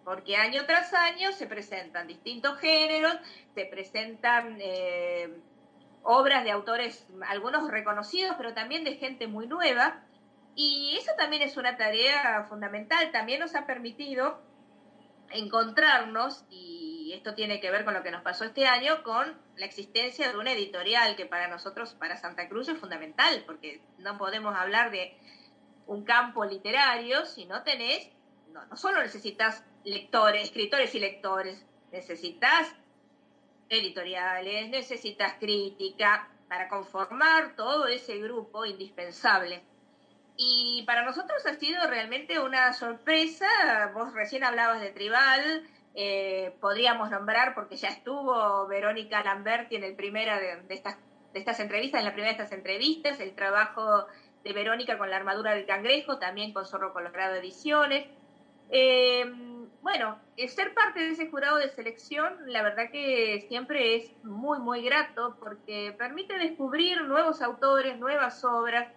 [0.03, 3.15] porque año tras año se presentan distintos géneros,
[3.53, 5.29] se presentan eh,
[6.03, 10.01] obras de autores, algunos reconocidos, pero también de gente muy nueva,
[10.55, 14.41] y eso también es una tarea fundamental, también nos ha permitido
[15.33, 19.65] encontrarnos, y esto tiene que ver con lo que nos pasó este año, con la
[19.65, 24.55] existencia de una editorial que para nosotros, para Santa Cruz, es fundamental, porque no podemos
[24.55, 25.17] hablar de
[25.87, 28.09] un campo literario si no tenés,
[28.51, 31.65] no, no solo necesitas lectores, escritores y lectores.
[31.91, 32.73] Necesitas
[33.69, 39.63] editoriales, necesitas crítica para conformar todo ese grupo indispensable.
[40.43, 43.45] Y para nosotros ha sido realmente una sorpresa.
[43.93, 49.95] Vos recién hablabas de Tribal, eh, podríamos nombrar, porque ya estuvo Verónica Lamberti en el
[49.95, 50.97] primera de, estas,
[51.31, 54.07] de estas entrevistas, en la primera de estas entrevistas, el trabajo
[54.43, 58.07] de Verónica con la armadura del cangrejo, también con Zorro Colorado Ediciones.
[58.71, 59.31] Eh,
[59.83, 64.81] bueno, ser parte de ese jurado de selección, la verdad que siempre es muy, muy
[64.81, 68.87] grato porque permite descubrir nuevos autores, nuevas obras,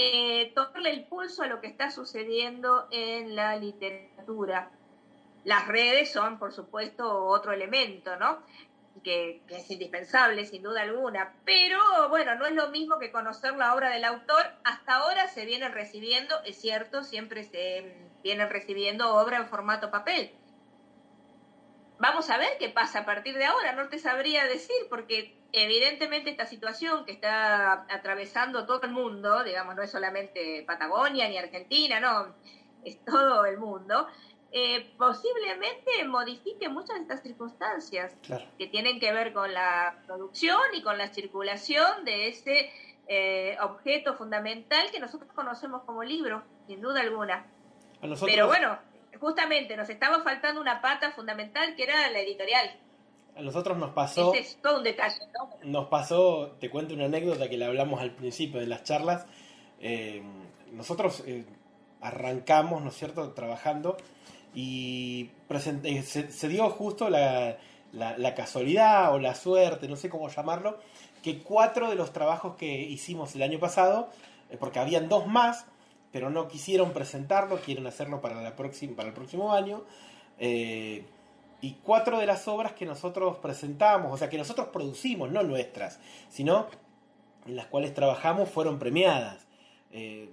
[0.00, 4.70] eh, tomarle el pulso a lo que está sucediendo en la literatura.
[5.42, 8.38] Las redes son, por supuesto, otro elemento, ¿no?
[9.02, 11.34] Que, que, es indispensable, sin duda alguna.
[11.44, 11.80] Pero
[12.10, 14.46] bueno, no es lo mismo que conocer la obra del autor.
[14.62, 20.30] Hasta ahora se viene recibiendo, es cierto, siempre se vienen recibiendo obra en formato papel.
[21.98, 26.30] Vamos a ver qué pasa a partir de ahora, no te sabría decir, porque evidentemente
[26.30, 32.00] esta situación que está atravesando todo el mundo, digamos, no es solamente Patagonia ni Argentina,
[32.00, 32.34] no,
[32.84, 34.06] es todo el mundo,
[34.50, 38.16] eh, posiblemente modifique muchas de estas circunstancias
[38.56, 42.70] que tienen que ver con la producción y con la circulación de ese
[43.08, 47.46] eh, objeto fundamental que nosotros conocemos como libro, sin duda alguna.
[48.24, 48.78] Pero bueno,
[49.20, 52.70] justamente nos estaba faltando una pata fundamental que era la editorial.
[53.38, 54.34] A nosotros nos pasó...
[54.34, 55.48] Ese es todo un detalle, ¿no?
[55.62, 59.26] Nos pasó, te cuento una anécdota que le hablamos al principio de las charlas.
[59.80, 60.22] Eh,
[60.72, 61.44] nosotros eh,
[62.00, 63.96] arrancamos, ¿no es cierto?, trabajando
[64.54, 65.30] y
[65.84, 67.58] eh, se, dio justo la,
[67.92, 70.78] la, casualidad o la suerte, no sé cómo llamarlo,
[71.22, 74.08] que cuatro de los trabajos que hicimos el año pasado,
[74.58, 75.66] porque habían dos más,
[76.10, 79.84] pero no quisieron presentarlo, quieren hacerlo para, la próxima, para el próximo año,
[81.60, 86.00] y cuatro de las obras que nosotros presentamos, o sea, que nosotros producimos, no nuestras,
[86.28, 86.66] sino
[87.46, 89.46] en las cuales trabajamos, fueron premiadas.
[89.92, 90.30] Eh,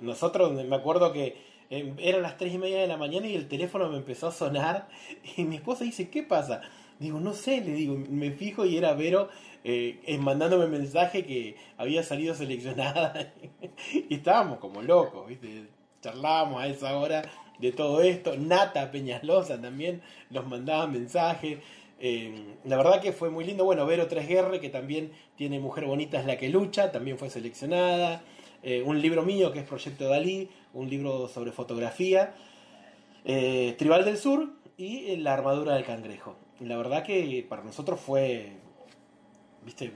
[0.00, 1.36] nosotros, me acuerdo que
[1.70, 4.32] eh, eran las tres y media de la mañana y el teléfono me empezó a
[4.32, 4.88] sonar
[5.36, 6.62] y mi esposa dice, ¿qué pasa?
[6.98, 9.28] Digo, no sé, le digo, me fijo y era Vero
[9.64, 13.32] eh, mandándome mensaje que había salido seleccionada
[13.92, 15.68] y estábamos como locos, ¿viste?
[16.00, 17.22] Charlábamos a esa hora
[17.58, 18.36] de todo esto.
[18.36, 21.58] Nata Peñalosa también nos mandaba mensajes.
[22.00, 23.64] Eh, la verdad que fue muy lindo.
[23.64, 28.22] Bueno, Vero 3R, que también tiene Mujer Bonita es la que lucha, también fue seleccionada.
[28.62, 32.34] Eh, un libro mío que es Proyecto Dalí, un libro sobre fotografía.
[33.24, 36.36] Eh, Tribal del Sur y La Armadura del Cangrejo.
[36.60, 38.52] La verdad que para nosotros fue,
[39.64, 39.92] viste,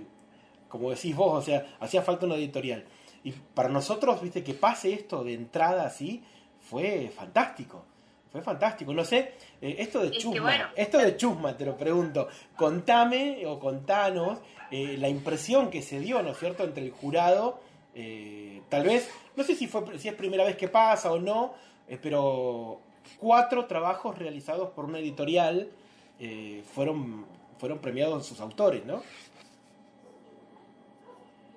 [0.68, 2.84] como decís vos, o sea, hacía falta una editorial.
[3.24, 6.22] Y para nosotros, viste, que pase esto de entrada así,
[6.68, 7.84] fue fantástico.
[8.30, 8.92] Fue fantástico.
[8.92, 12.28] No sé, eh, esto de Chusma, esto de Chusma, te lo pregunto.
[12.56, 14.38] Contame o contanos
[14.70, 17.60] eh, la impresión que se dio, ¿no es cierto?, entre el jurado.
[17.94, 21.54] Eh, tal vez, no sé si, fue, si es primera vez que pasa o no,
[22.02, 22.80] pero
[23.18, 25.70] cuatro trabajos realizados por una editorial
[26.74, 27.24] fueron,
[27.58, 29.02] fueron premiados sus autores, ¿no?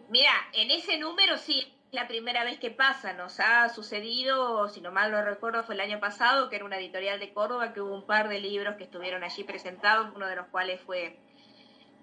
[0.09, 4.91] Mira, en ese número sí, la primera vez que pasa, nos ha sucedido, si no
[4.91, 7.93] mal lo recuerdo, fue el año pasado, que era una editorial de Córdoba, que hubo
[7.93, 11.17] un par de libros que estuvieron allí presentados, uno de los cuales fue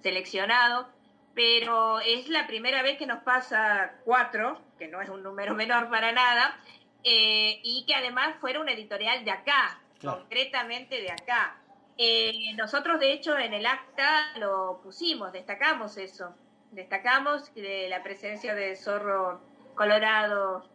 [0.03, 0.89] seleccionado,
[1.35, 5.89] pero es la primera vez que nos pasa cuatro, que no es un número menor
[5.89, 6.61] para nada,
[7.03, 11.57] eh, y que además fuera una editorial de acá, concretamente de acá.
[11.97, 16.35] Eh, nosotros, de hecho, en el acta lo pusimos, destacamos eso,
[16.73, 19.41] destacamos de la presencia de Zorro
[19.79, 20.69] Colorado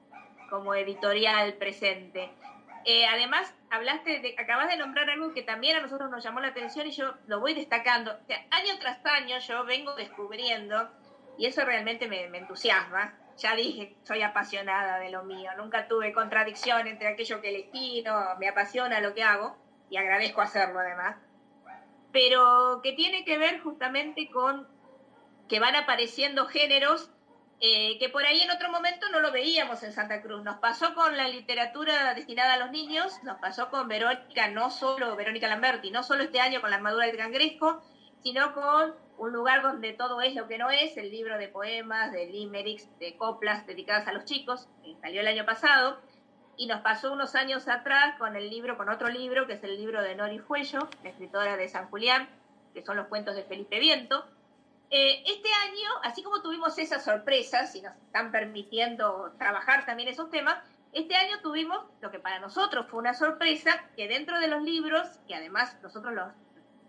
[0.49, 2.31] como editorial presente.
[2.85, 6.47] Eh, además, hablaste de, acabas de nombrar algo que también a nosotros nos llamó la
[6.47, 8.11] atención y yo lo voy destacando.
[8.49, 10.89] año tras año yo vengo descubriendo,
[11.37, 13.13] y eso realmente me, me, entusiasma.
[13.37, 18.37] Ya dije, soy apasionada de lo mío, nunca tuve contradicción entre aquello que elegí, no,
[18.39, 19.57] me apasiona lo que hago
[19.89, 21.17] y agradezco hacerlo además.
[22.13, 24.67] Pero que tiene que ver justamente con
[25.49, 27.12] que van apareciendo géneros
[27.65, 30.43] eh, que por ahí en otro momento no lo veíamos en Santa Cruz.
[30.43, 35.15] Nos pasó con la literatura destinada a los niños, nos pasó con Verónica, no solo
[35.15, 37.82] Verónica Lamberti, no solo este año con la armadura del cangrejo,
[38.21, 42.12] sino con un lugar donde todo es lo que no es, el libro de poemas,
[42.12, 46.02] de limericks, de coplas dedicadas a los chicos, que salió el año pasado,
[46.58, 49.78] y nos pasó unos años atrás con el libro, con otro libro, que es el
[49.78, 52.28] libro de Nori Fuello, la escritora de San Julián,
[52.73, 54.28] que son los cuentos de Felipe Viento,
[54.95, 60.29] eh, este año, así como tuvimos esas sorpresas y nos están permitiendo trabajar también esos
[60.29, 60.60] temas,
[60.91, 65.08] este año tuvimos lo que para nosotros fue una sorpresa, que dentro de los libros,
[65.27, 66.27] que además nosotros los,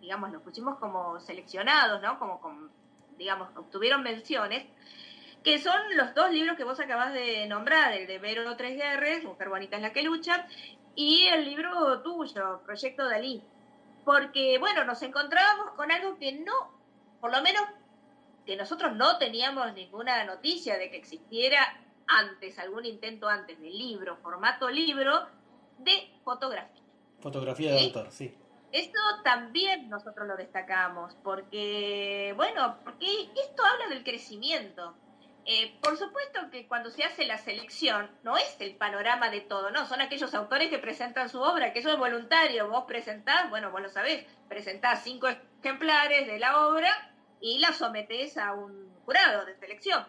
[0.03, 2.19] digamos, los pusimos como seleccionados, ¿no?
[2.19, 2.69] Como,
[3.17, 4.67] digamos, obtuvieron menciones,
[5.43, 9.25] que son los dos libros que vos acabas de nombrar, el de Vero Tres Guerres,
[9.25, 10.47] Mujer Bonita es la que lucha,
[10.95, 13.43] y el libro tuyo, Proyecto Dalí.
[14.05, 16.71] Porque, bueno, nos encontrábamos con algo que no,
[17.23, 17.63] por lo menos
[18.45, 24.17] que nosotros no teníamos ninguna noticia de que existiera antes, algún intento antes de libro,
[24.19, 25.27] formato libro,
[25.79, 26.83] de fotografía.
[27.21, 28.35] Fotografía de autor, sí.
[28.73, 34.95] Esto también nosotros lo destacamos, porque, bueno, porque esto habla del crecimiento.
[35.47, 39.71] Eh, por supuesto que cuando se hace la selección no es el panorama de todo,
[39.71, 43.71] no, son aquellos autores que presentan su obra, que eso es voluntario, vos presentás, bueno,
[43.71, 49.45] vos lo sabés, presentás cinco ejemplares de la obra y la sometes a un jurado
[49.45, 50.05] de selección.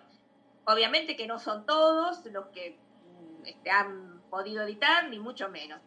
[0.65, 5.81] Obviamente que no son todos los que mm, este, han podido editar, ni mucho menos.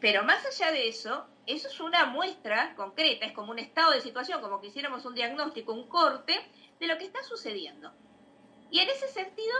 [0.00, 4.00] Pero más allá de eso, eso es una muestra concreta, es como un estado de
[4.00, 6.34] situación, como que hiciéramos un diagnóstico, un corte
[6.80, 7.92] de lo que está sucediendo.
[8.70, 9.54] Y en ese sentido,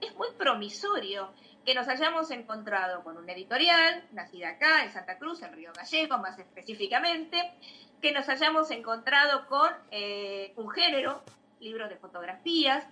[0.00, 1.32] es muy promisorio
[1.64, 6.18] que nos hayamos encontrado con una editorial, nacida acá, en Santa Cruz, en Río Gallego
[6.18, 7.52] más específicamente,
[8.00, 11.22] que nos hayamos encontrado con eh, un género,
[11.60, 12.86] libros de fotografías,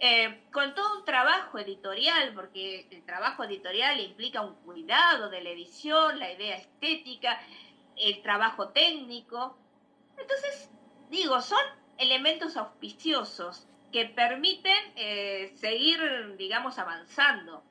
[0.00, 5.50] eh, con todo un trabajo editorial, porque el trabajo editorial implica un cuidado de la
[5.50, 7.40] edición, la idea estética,
[7.96, 9.58] el trabajo técnico,
[10.16, 10.70] Entonces,
[11.10, 11.60] digo, son
[11.96, 17.62] elementos auspiciosos que permiten eh, seguir, digamos, avanzando.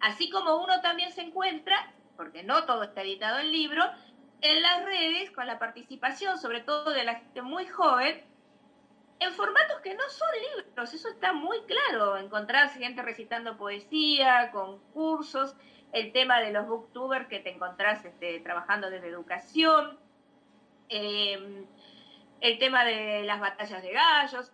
[0.00, 3.84] Así como uno también se encuentra, porque no todo está editado en libro,
[4.42, 8.24] en las redes con la participación, sobre todo de la gente muy joven,
[9.18, 15.54] en formatos que no son libros, eso está muy claro, encontrar gente recitando poesía, concursos,
[15.92, 19.98] el tema de los booktubers que te encontrás este, trabajando desde educación,
[20.88, 21.66] em,
[22.40, 24.52] el tema de las batallas de gallos,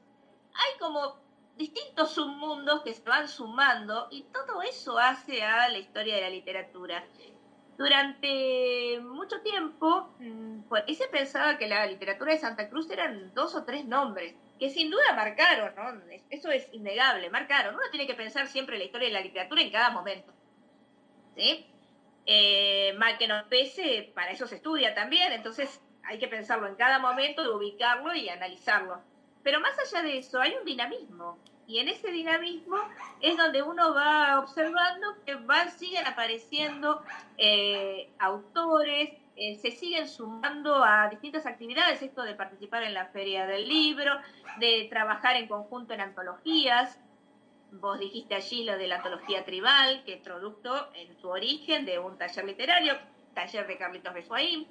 [0.52, 1.16] hay como
[1.56, 6.30] distintos submundos que se van sumando y todo eso hace a la historia de la
[6.30, 7.04] literatura.
[7.76, 13.34] Durante mucho tiempo, mm, por ahí se pensaba que la literatura de Santa Cruz eran
[13.34, 16.02] dos o tres nombres, que sin duda marcaron, ¿no?
[16.30, 17.74] Eso es innegable, marcaron.
[17.74, 20.32] Uno tiene que pensar siempre la historia de la literatura en cada momento.
[21.36, 21.66] ¿Sí?
[22.24, 26.74] Eh, mal que nos pese, para eso se estudia también, entonces hay que pensarlo en
[26.76, 29.02] cada momento, ubicarlo y analizarlo.
[29.42, 31.38] Pero más allá de eso, hay un dinamismo.
[31.66, 32.76] Y en ese dinamismo
[33.20, 37.02] es donde uno va observando que van, siguen apareciendo
[37.36, 43.46] eh, autores, eh, se siguen sumando a distintas actividades, esto de participar en la feria
[43.46, 44.12] del libro,
[44.58, 47.00] de trabajar en conjunto en antologías.
[47.72, 51.98] Vos dijiste allí lo de la antología tribal, que es producto en su origen de
[51.98, 52.94] un taller literario,
[53.34, 54.68] taller de Carlitos Besuaín.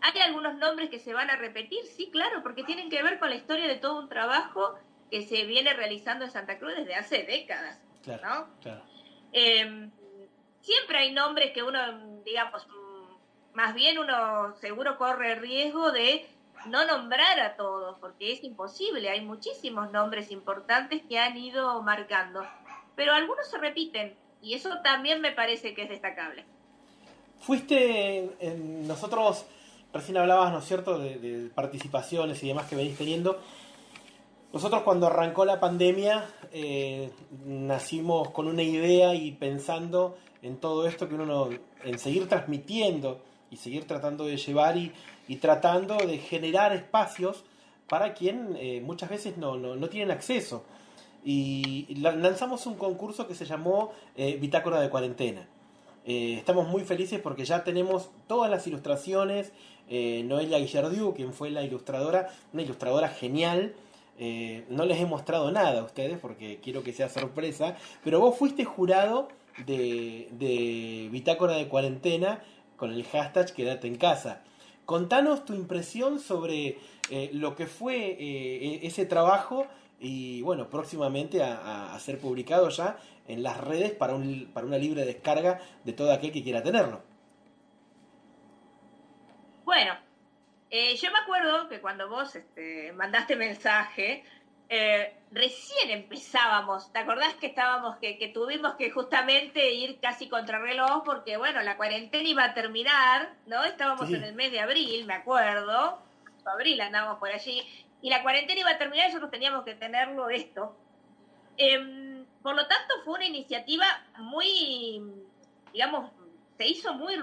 [0.00, 1.84] ¿Hay algunos nombres que se van a repetir?
[1.84, 4.78] Sí, claro, porque tienen que ver con la historia de todo un trabajo
[5.10, 7.80] que se viene realizando en Santa Cruz desde hace décadas.
[8.02, 8.48] Claro,
[9.32, 9.90] em,
[10.60, 11.78] siempre hay nombres que uno,
[12.24, 12.66] digamos,
[13.52, 16.26] más bien uno seguro corre el riesgo de
[16.66, 22.46] no nombrar a todos, porque es imposible, hay muchísimos nombres importantes que han ido marcando,
[22.96, 26.44] pero algunos se repiten y eso también me parece que es destacable.
[27.40, 29.46] Fuiste, en, nosotros
[29.92, 33.40] recién hablabas, ¿no es cierto?, de, participaciones y demás que venís teniendo.
[34.52, 37.10] Nosotros cuando arrancó la pandemia eh,
[37.46, 41.50] nacimos con una idea y pensando en todo esto que uno
[41.84, 43.20] en seguir transmitiendo
[43.52, 44.92] y seguir tratando de llevar y,
[45.36, 47.44] tratando de generar espacios
[47.88, 50.64] para quien eh, muchas veces no, no, tienen acceso.
[51.24, 55.46] Y lanzamos un concurso que se llamó eh, Bitácora de Cuarentena.
[56.04, 59.52] estamos muy felices porque ya tenemos todas las ilustraciones,
[59.88, 63.74] Noelia Guillardiu, quien fue la ilustradora, una ilustradora genial.
[64.22, 68.36] Eh, no les he mostrado nada a ustedes porque quiero que sea sorpresa, pero vos
[68.36, 69.28] fuiste jurado
[69.64, 72.42] de, de Bitácora de Cuarentena
[72.76, 74.42] con el hashtag Quédate en casa.
[74.84, 76.76] Contanos tu impresión sobre
[77.10, 79.66] eh, lo que fue e-, ese trabajo
[79.98, 84.76] y bueno, próximamente a, a, ser publicado ya en las redes para, un, para una
[84.76, 87.00] libre descarga de todo aquel que quiera tenerlo.
[89.64, 89.94] Bueno,
[90.70, 94.24] eh, yo me acuerdo que cuando vos este, mandaste mensaje,
[94.68, 101.02] eh, recién empezábamos, ¿te acordás que estábamos, que, tuvimos que justamente ir casi contra reloj
[101.04, 103.64] porque, bueno, la cuarentena iba a terminar, ¿no?
[103.64, 106.00] Estábamos en el mes de abril, me acuerdo,
[106.44, 107.66] abril andábamos por allí,
[108.00, 110.76] y la cuarentena iba a terminar y nosotros teníamos que tenerlo esto.
[111.56, 113.86] Em, por lo tanto, fue una iniciativa
[114.18, 115.02] muy,
[115.72, 116.12] digamos,
[116.56, 117.16] se hizo muy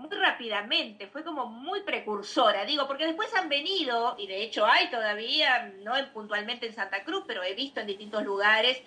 [0.00, 4.90] muy rápidamente, fue como muy precursora, digo, porque después han venido, y de hecho hay
[4.90, 8.82] todavía, no puntualmente en Santa Cruz, pero he visto en distintos lugares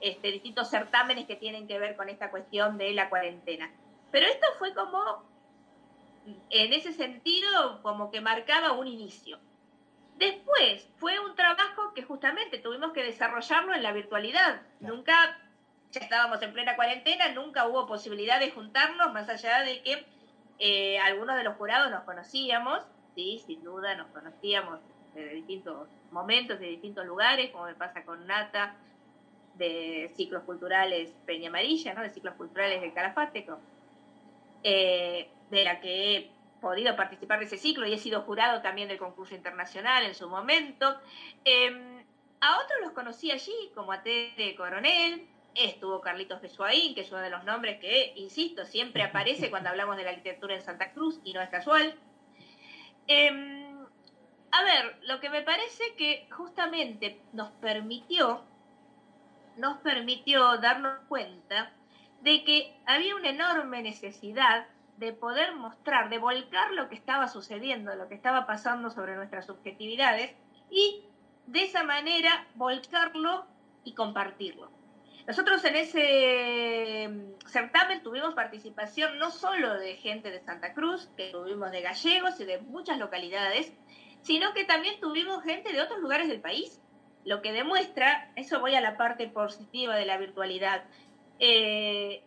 [0.00, 3.70] este, distintos certámenes que tienen que ver con esta cuestión de la cuarentena.
[4.12, 5.24] Pero esto fue como,
[6.50, 9.40] en ese sentido, como que marcaba un inicio.
[10.16, 14.62] Después fue un trabajo que justamente tuvimos que desarrollarlo en la virtualidad.
[14.80, 15.38] Nunca,
[15.90, 20.06] ya estábamos en plena cuarentena, nunca hubo posibilidad de juntarnos, más allá de que
[20.58, 22.82] eh, algunos de los jurados nos conocíamos,
[23.14, 24.80] sí, sin duda, nos conocíamos
[25.14, 28.76] de distintos momentos, de distintos lugares, como me pasa con Nata,
[29.54, 32.02] de ciclos culturales Peña Amarilla, ¿no?
[32.02, 33.46] de ciclos culturales del Calafate,
[34.62, 36.30] eh, de la que he
[36.60, 40.28] podido participar de ese ciclo y he sido jurado también del concurso internacional en su
[40.28, 41.00] momento.
[41.44, 42.04] Em,
[42.40, 45.26] a otros los conocí allí, como a Tere Coronel,
[45.64, 49.96] estuvo Carlitos Besuaín, que es uno de los nombres que, insisto, siempre aparece cuando hablamos
[49.96, 51.94] de la literatura en Santa Cruz y no es casual.
[53.06, 53.78] Em,
[54.50, 58.42] a ver, lo que me parece que justamente nos permitió,
[59.56, 61.72] nos permitió darnos cuenta
[62.20, 67.94] de que había una enorme necesidad de poder mostrar, de volcar lo que estaba sucediendo,
[67.94, 70.34] lo que estaba pasando sobre nuestras subjetividades
[70.70, 71.04] y
[71.46, 73.46] de esa manera volcarlo
[73.84, 74.77] y compartirlo.
[75.28, 81.28] Nosotros en ese mm, certamen tuvimos participación no solo de gente de Santa Cruz, que
[81.32, 83.74] tuvimos de gallegos y de muchas localidades,
[84.22, 86.80] sino que también tuvimos gente de otros lugares del país,
[87.26, 90.84] lo que demuestra, eso voy a la parte positiva de la virtualidad,
[91.40, 92.22] eh,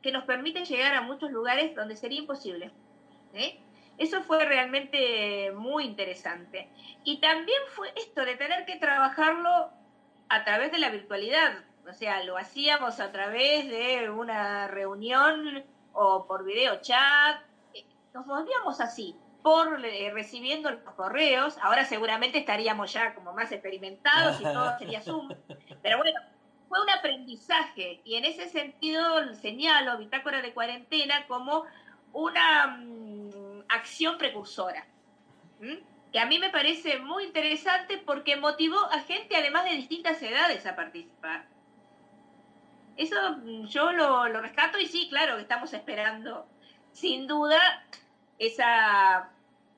[0.00, 2.70] que nos permite llegar a muchos lugares donde sería imposible.
[3.32, 3.58] ¿eh?
[3.98, 6.68] Eso fue realmente muy interesante.
[7.02, 9.72] Y también fue esto de tener que trabajarlo
[10.28, 11.64] a través de la virtualidad.
[11.88, 17.40] O sea, lo hacíamos a través de una reunión o por video chat.
[18.12, 21.56] Nos movíamos así, por eh, recibiendo los correos.
[21.62, 25.28] Ahora seguramente estaríamos ya como más experimentados y todo sería Zoom.
[25.82, 26.20] Pero bueno,
[26.68, 31.64] fue un aprendizaje y en ese sentido señalo Bitácora de Cuarentena como
[32.12, 34.86] una mm, acción precursora
[36.14, 40.64] que a mí me parece muy interesante porque motivó a gente además de distintas edades
[40.64, 41.44] a participar.
[42.96, 46.46] Eso mm, yo lo, rescato y sí, claro, que estamos esperando
[46.92, 47.58] sin duda
[48.38, 49.30] esa,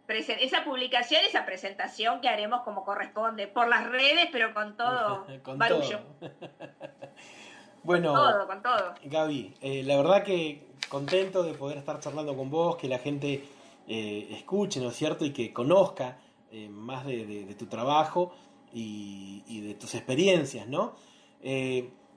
[0.09, 5.59] esa publicación, esa presentación que haremos como corresponde, por las redes, pero con todo con
[5.59, 6.01] barullo.
[7.83, 8.95] bueno, con todo, con todo.
[9.05, 13.49] Gaby, eh, la verdad que contento de poder estar charlando con vos, que la gente
[13.89, 15.25] eh, escuche, ¿no es cierto?
[15.25, 16.19] Y que conozca
[16.51, 18.35] eh, más de, tu trabajo
[18.73, 20.97] y, de tus experiencias, ¿no?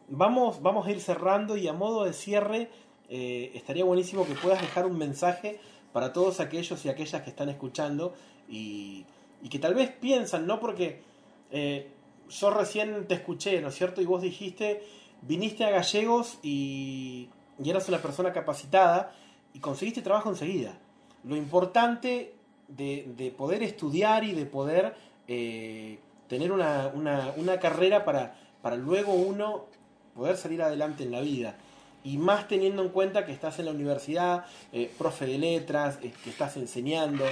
[0.09, 2.69] Eh, vamos, vamos a ir cerrando y a modo de cierre
[3.09, 5.59] eh, estaría buenísimo que puedas dejar un mensaje
[5.93, 8.13] para todos aquellos y aquellas que están escuchando
[8.47, 9.05] y,
[9.49, 10.59] que tal vez piensan, ¿no?
[10.59, 11.01] Porque
[12.29, 14.01] yo recién te escuché, ¿no es cierto?
[14.01, 14.83] Y vos dijiste,
[15.21, 17.29] viniste a Gallegos y,
[17.63, 19.13] y eras una persona capacitada
[19.53, 20.77] y conseguiste trabajo enseguida.
[21.23, 22.35] Lo importante
[22.67, 24.95] de, poder estudiar y de poder
[25.27, 29.65] eh, tener una, una, carrera para, para luego uno
[30.19, 31.55] poder salir adelante en la vida.
[32.03, 36.13] Y más teniendo en cuenta que estás en la universidad, eh, profe de letras, eh,
[36.23, 37.25] que estás enseñando.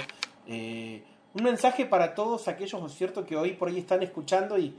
[0.48, 4.74] un mensaje para todos aquellos, ¿no es cierto?, que hoy por ahí están escuchando y,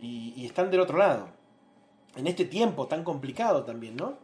[0.00, 1.28] y están del otro lado.
[2.16, 4.18] En este tiempo tan complicado también, ¿no?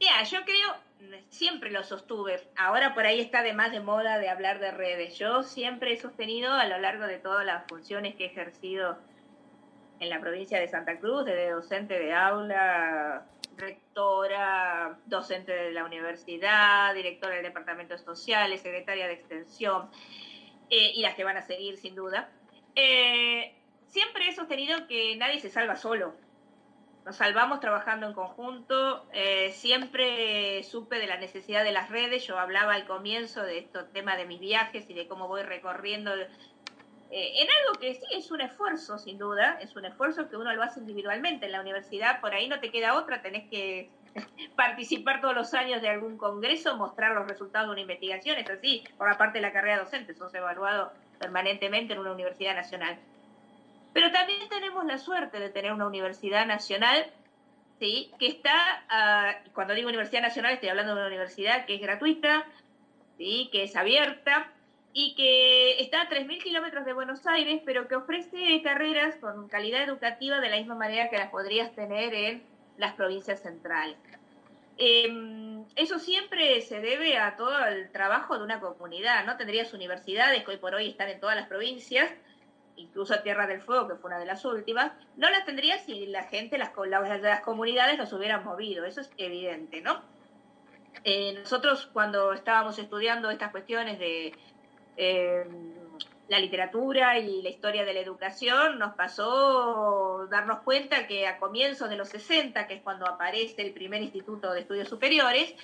[0.00, 2.40] Ya, yo creo, siempre lo sostuve.
[2.56, 5.18] Ahora por ahí está de más de moda de hablar de redes.
[5.18, 8.96] Yo siempre he sostenido a lo largo de todas las funciones que he ejercido
[10.00, 13.26] en la provincia de Santa Cruz, desde docente de aula,
[13.56, 19.90] rectora, docente de la universidad, directora del departamento de sociales, secretaria de extensión,
[20.70, 22.30] eh, y las que van a seguir sin duda.
[22.74, 23.54] Eh,
[23.86, 26.14] siempre he sostenido que nadie se salva solo
[27.04, 29.06] nos salvamos trabajando en conjunto.
[29.12, 32.26] Eh, siempre supe de la necesidad de las redes.
[32.26, 36.12] Yo hablaba al comienzo de estos temas de mis viajes y de cómo voy recorriendo.
[37.12, 40.52] Eh, en algo que sí es un esfuerzo, sin duda, es un esfuerzo que uno
[40.54, 41.46] lo hace individualmente.
[41.46, 43.90] En la universidad por ahí no te queda otra, tenés que
[44.56, 48.84] participar todos los años de algún congreso, mostrar los resultados de una investigación, es así,
[48.96, 52.96] por la parte de la carrera docente, sos evaluado permanentemente en una universidad nacional.
[53.92, 57.06] Pero también tenemos la suerte de tener una universidad nacional,
[57.80, 58.12] ¿sí?
[58.20, 62.46] que está, ah, cuando digo universidad nacional estoy hablando de una universidad que es gratuita,
[63.18, 63.48] ¿sí?
[63.50, 64.48] que es abierta
[64.92, 69.84] y que está a 3.000 kilómetros de Buenos Aires, pero que ofrece carreras con calidad
[69.84, 72.42] educativa de la misma manera que las podrías tener en
[72.76, 73.96] las provincias centrales.
[74.78, 79.36] Em, eso siempre se debe a todo el trabajo de una comunidad, ¿no?
[79.36, 82.10] Tendrías universidades que hoy por hoy están en todas las provincias,
[82.76, 86.24] incluso Tierra del Fuego, que fue una de las últimas, no las tendría si la
[86.24, 90.02] gente, las, las, las comunidades los hubieran movido, eso es evidente, ¿no?
[91.04, 94.32] Eh, nosotros cuando estábamos estudiando estas cuestiones de
[94.96, 95.44] eh,
[96.28, 101.90] la literatura y la historia de la educación, nos pasó darnos cuenta que a comienzos
[101.90, 105.54] de los 60, que es cuando aparece el primer Instituto de Estudios Superiores,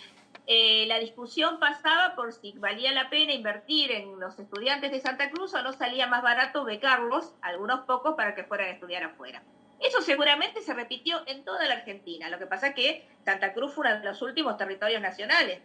[0.49, 5.31] eh, la discusión pasaba por si valía la pena invertir en los estudiantes de Santa
[5.31, 9.43] Cruz o no salía más barato becarlos, algunos pocos, para que fueran a estudiar afuera.
[9.81, 12.29] Eso seguramente se repitió en toda la Argentina.
[12.29, 15.61] Lo que pasa es que Santa Cruz fue uno de los últimos territorios nacionales.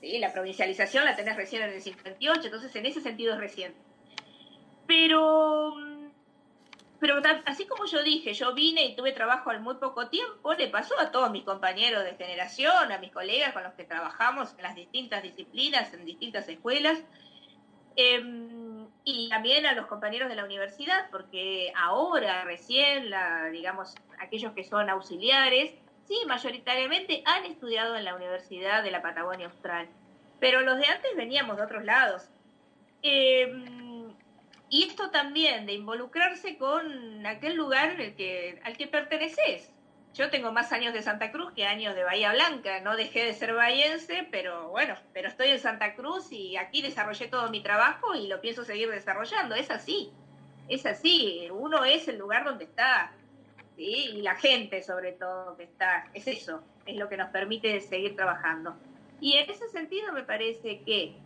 [0.00, 0.18] ¿Sí?
[0.18, 3.78] La provincialización la tenés recién en el 58, entonces en ese sentido es reciente.
[4.86, 5.74] Pero
[7.00, 10.68] pero así como yo dije, yo vine y tuve trabajo al muy poco tiempo, le
[10.68, 14.62] pasó a todos mis compañeros de generación, a mis colegas con los que trabajamos en
[14.64, 16.98] las distintas disciplinas, en distintas escuelas,
[17.94, 24.52] em, y también a los compañeros de la universidad, porque ahora recién, la, digamos, aquellos
[24.52, 25.72] que son auxiliares,
[26.08, 29.88] sí, mayoritariamente han estudiado en la Universidad de la Patagonia Austral,
[30.40, 32.28] pero los de antes veníamos de otros lados.
[33.02, 33.52] Eh,
[34.70, 39.70] y esto también de involucrarse con aquel lugar en el que, al que perteneces.
[40.14, 42.80] yo tengo más años de Santa Cruz que años de Bahía Blanca.
[42.80, 47.28] No dejé de ser bahiense, pero bueno, pero estoy en Santa Cruz y aquí desarrollé
[47.28, 49.54] todo mi trabajo y lo pienso seguir desarrollando.
[49.54, 50.12] Es así,
[50.68, 51.48] es así.
[51.50, 53.12] Uno es el lugar donde está,
[53.78, 54.10] ¿sí?
[54.16, 56.10] y la gente sobre todo que está.
[56.12, 58.76] Es eso, es lo que nos permite seguir trabajando.
[59.20, 61.16] Y en ese sentido me parece que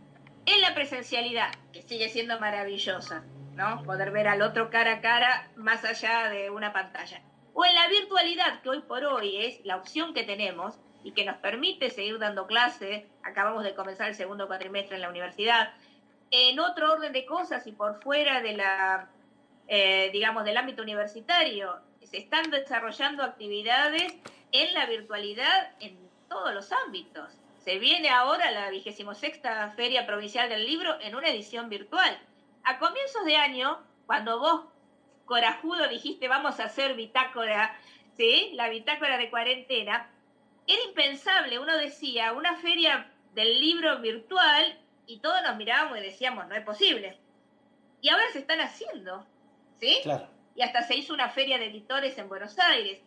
[0.45, 3.23] en la presencialidad, que sigue siendo maravillosa,
[3.55, 3.83] ¿no?
[3.83, 7.21] Poder ver al otro cara a cara más allá de una pantalla
[7.53, 11.25] o en la virtualidad, que hoy por hoy es la opción que tenemos y que
[11.25, 15.73] nos permite seguir dando clases, acabamos de comenzar el segundo cuatrimestre en la universidad,
[16.31, 19.09] en otro orden de cosas y por fuera de la,
[19.67, 24.13] eh, digamos, del ámbito universitario, se están desarrollando actividades
[24.51, 25.97] en la virtualidad en
[26.29, 27.29] todos los ámbitos.
[27.63, 32.17] Se viene ahora la vigésimo sexta Feria Provincial del Libro en una edición virtual.
[32.63, 34.65] A comienzos de año, cuando vos
[35.25, 37.77] corajudo dijiste vamos a hacer bitácora,
[38.17, 38.51] ¿sí?
[38.53, 40.09] La bitácora de cuarentena.
[40.67, 44.77] Era impensable, uno decía, una feria del libro virtual
[45.07, 47.17] y todos nos mirábamos y decíamos, no es posible.
[48.01, 49.25] Y ahora se están haciendo,
[49.79, 49.99] ¿sí?
[50.03, 50.32] Claro.
[50.55, 53.01] Y hasta se hizo una feria de editores en Buenos Aires.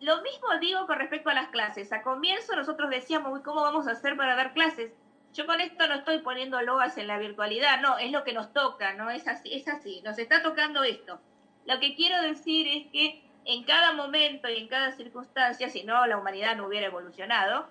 [0.00, 1.92] Lo mismo digo con respecto a las clases.
[1.92, 4.92] A comienzo nosotros decíamos, ¿cómo vamos a hacer para dar clases?
[5.32, 8.52] Yo con esto no estoy poniendo loas en la virtualidad, no, es lo que nos
[8.52, 11.20] toca, no es así, es así, nos está tocando esto.
[11.66, 16.06] Lo que quiero decir es que en cada momento y en cada circunstancia, si no
[16.06, 17.68] la humanidad no hubiera evolucionado,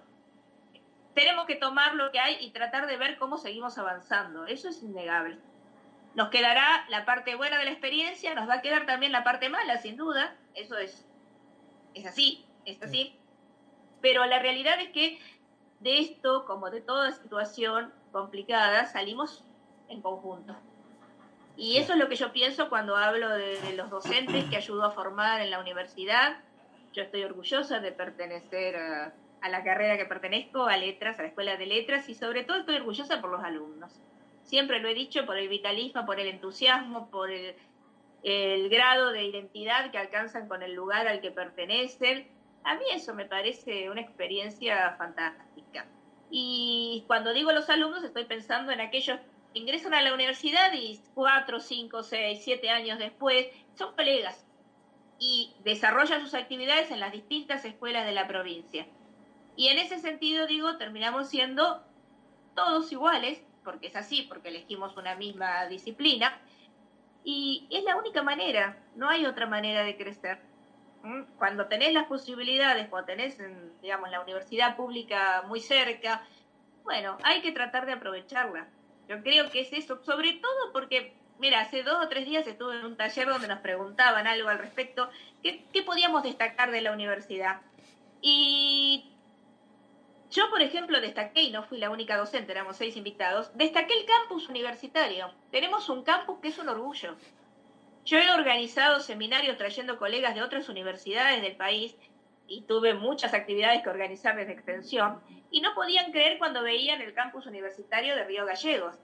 [1.15, 4.45] tenemos que tomar lo que hay y tratar de ver cómo seguimos avanzando.
[4.45, 5.37] Eso es innegable.
[6.15, 9.49] Nos quedará la parte buena de la experiencia, nos va a quedar también la parte
[9.49, 10.35] mala, sin duda.
[10.53, 11.05] Eso es,
[11.93, 13.15] es así, es así.
[14.01, 15.19] Pero la realidad es que
[15.79, 19.43] de esto, como de toda situación complicada, salimos
[19.89, 20.55] en conjunto.
[21.57, 24.91] Y eso es lo que yo pienso cuando hablo de, los docentes que ayudó a
[24.91, 26.37] formar en la universidad.
[26.93, 29.13] Yo estoy orgullosa de pertenecer a,
[29.49, 32.75] la carrera que pertenezco, a letras, a la escuela de letras, y sobre todo estoy
[32.77, 33.91] orgullosa por los alumnos.
[34.45, 37.55] Siempre lo he dicho, por el vitalismo, por el entusiasmo, por el,
[38.69, 42.27] grado de identidad que alcanzan con el lugar al que pertenecen
[42.65, 45.85] a mí eso me parece una experiencia fantástica.
[46.31, 49.19] Y cuando digo los alumnos, estoy pensando en aquellos
[49.53, 54.47] que ingresan a la universidad y cuatro, cinco, seis, siete años después son colegas
[55.19, 58.87] y desarrollan sus actividades en las distintas escuelas de la provincia.
[59.55, 61.83] Y en ese sentido, digo, terminamos siendo
[62.55, 66.39] todos iguales, porque es así, porque elegimos una misma disciplina,
[67.25, 70.39] y es la única manera, no hay otra manera de crecer
[71.37, 73.37] cuando tenés las posibilidades, cuando tenés,
[73.81, 76.23] digamos, la universidad pública muy cerca,
[76.83, 78.67] bueno, hay que tratar de aprovecharla.
[79.07, 82.79] Yo creo que es eso, sobre todo porque, mira, hace dos o tres días estuve
[82.79, 85.09] en un taller donde nos preguntaban algo al respecto,
[85.43, 87.61] ¿qué, qué podíamos destacar de la universidad?
[88.21, 89.14] Y
[90.35, 94.05] yo, por ejemplo, destaqué, y no fui la única docente, éramos seis invitados, destaqué el
[94.05, 95.31] campus universitario.
[95.49, 97.15] Tenemos un campus que es un orgullo.
[98.03, 101.95] Yo he organizado seminarios trayendo colegas de otras universidades del país
[102.47, 105.21] y tuve muchas actividades que organizar desde extensión
[105.51, 108.97] y no podían creer cuando veían el campus universitario de Río Gallegos.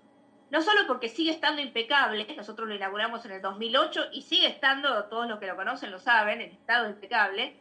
[0.49, 5.05] No solo porque sigue estando impecable, nosotros lo inauguramos en el 2008 y sigue estando,
[5.05, 7.55] todos los que lo conocen lo saben, en estado impecable,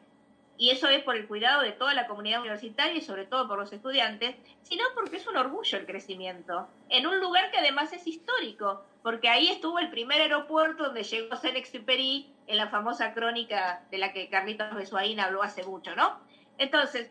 [0.60, 3.58] y eso es por el cuidado de toda la comunidad universitaria y sobre todo por
[3.58, 8.06] los estudiantes, sino porque es un orgullo el crecimiento, en un lugar que además es
[8.06, 13.96] histórico, porque ahí estuvo el primer aeropuerto donde llegó Saint-Exupéry en la famosa crónica de
[13.96, 16.20] la que Carlitos Besuaín habló hace mucho, ¿no?
[16.58, 17.10] Entonces,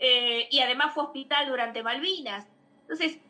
[0.00, 2.44] eh, y además fue hospital durante Malvinas.
[2.80, 3.20] Entonces,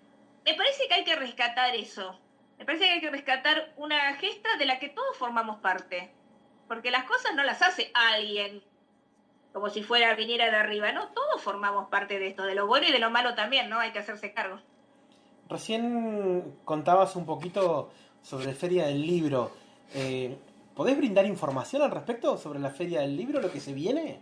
[0.47, 2.19] me parece que hay que rescatar eso.
[2.59, 6.11] Me parece que hay que rescatar una gesta de la que todos formamos parte.
[6.67, 8.63] Porque las cosas no las hace alguien
[9.53, 11.09] como si fuera viniera de arriba, ¿no?
[11.09, 13.79] Todos formamos parte de esto, de lo bueno y de lo malo también, ¿no?
[13.79, 14.59] Hay que hacerse cargo.
[15.49, 17.91] Recién contabas un poquito
[18.23, 19.51] sobre Feria del Libro.
[19.95, 20.39] Eh,
[20.75, 24.21] ¿Podés brindar información al respecto sobre la Feria del Libro, lo que se viene?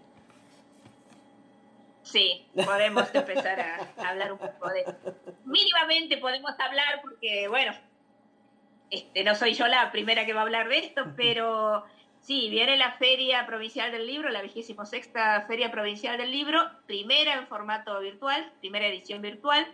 [2.03, 4.85] Sí, podemos empezar a, hablar un poco de...
[5.45, 7.73] Mínimamente podemos hablar porque, bueno,
[8.91, 11.85] este, no soy yo la primera que va a hablar de esto, pero
[12.29, 17.33] Sí, viene la Feria Provincial del Libro, la vigésimo sexta Feria Provincial del Libro, primera
[17.33, 19.67] en formato virtual, primera edición virtual,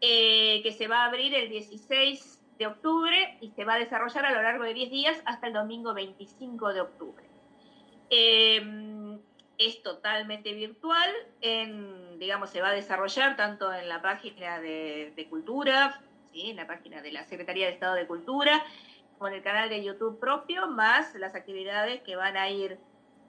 [0.00, 4.24] eh, que se va a abrir el 16 de octubre y se va a desarrollar
[4.24, 7.24] a lo largo de 10 días hasta el domingo 25 de octubre.
[8.08, 9.18] Em,
[9.58, 11.10] es totalmente virtual,
[12.20, 16.00] digamos, se va a desarrollar tanto en la página de, Cultura,
[16.34, 18.62] en la página de la Secretaría de Estado de Cultura,
[19.24, 22.78] con el canal de YouTube propio, más las actividades que van a ir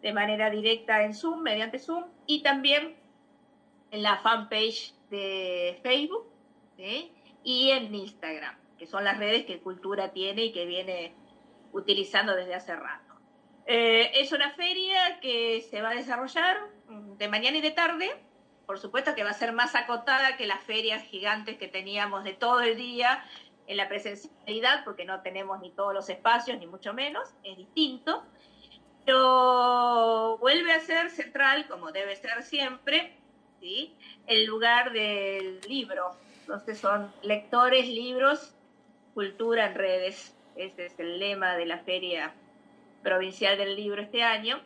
[0.02, 2.98] de manera directa en Zoom, mediante Zoom, y también
[3.92, 6.28] en la fanpage de Facebook
[7.46, 11.14] y en Instagram, que son las redes que Cultura tiene y que viene
[11.72, 13.14] utilizando desde hace rato.
[13.66, 16.58] Eh, es una feria que se va a desarrollar
[16.90, 18.12] de mañana y de tarde.
[18.66, 22.34] Por supuesto que va a ser más acotada que las ferias gigantes que teníamos de
[22.34, 23.24] todo el día
[23.68, 28.24] en la presencialidad, porque no tenemos ni todos los espacios, ni mucho menos, es distinto.
[29.06, 33.16] Pero vuelve a ser central, como debe ser siempre,
[33.60, 33.96] ¿sí?
[34.28, 36.16] el lugar del libro.
[36.42, 38.54] Entonces son lectores, libros,
[39.14, 40.36] cultura en redes.
[40.56, 42.34] Ese es el lema de la Feria
[43.04, 44.60] Provincial del Libro este año.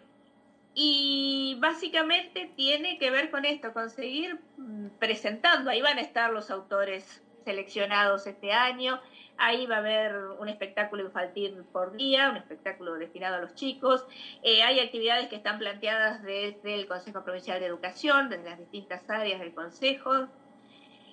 [0.73, 6.51] Y básicamente tiene que ver con esto, conseguir mm, presentando, ahí van a estar los
[6.51, 8.99] autores seleccionados este año,
[9.37, 14.05] ahí va a haber un espectáculo infantil por día, un espectáculo destinado a los chicos,
[14.43, 19.09] eh, hay actividades que están planteadas desde el Consejo Provincial de Educación, desde las distintas
[19.09, 20.27] áreas del Consejo,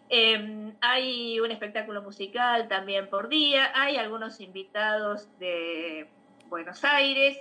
[0.09, 6.09] em, hay un espectáculo musical también por día, hay algunos invitados de
[6.49, 7.39] Buenos Aires,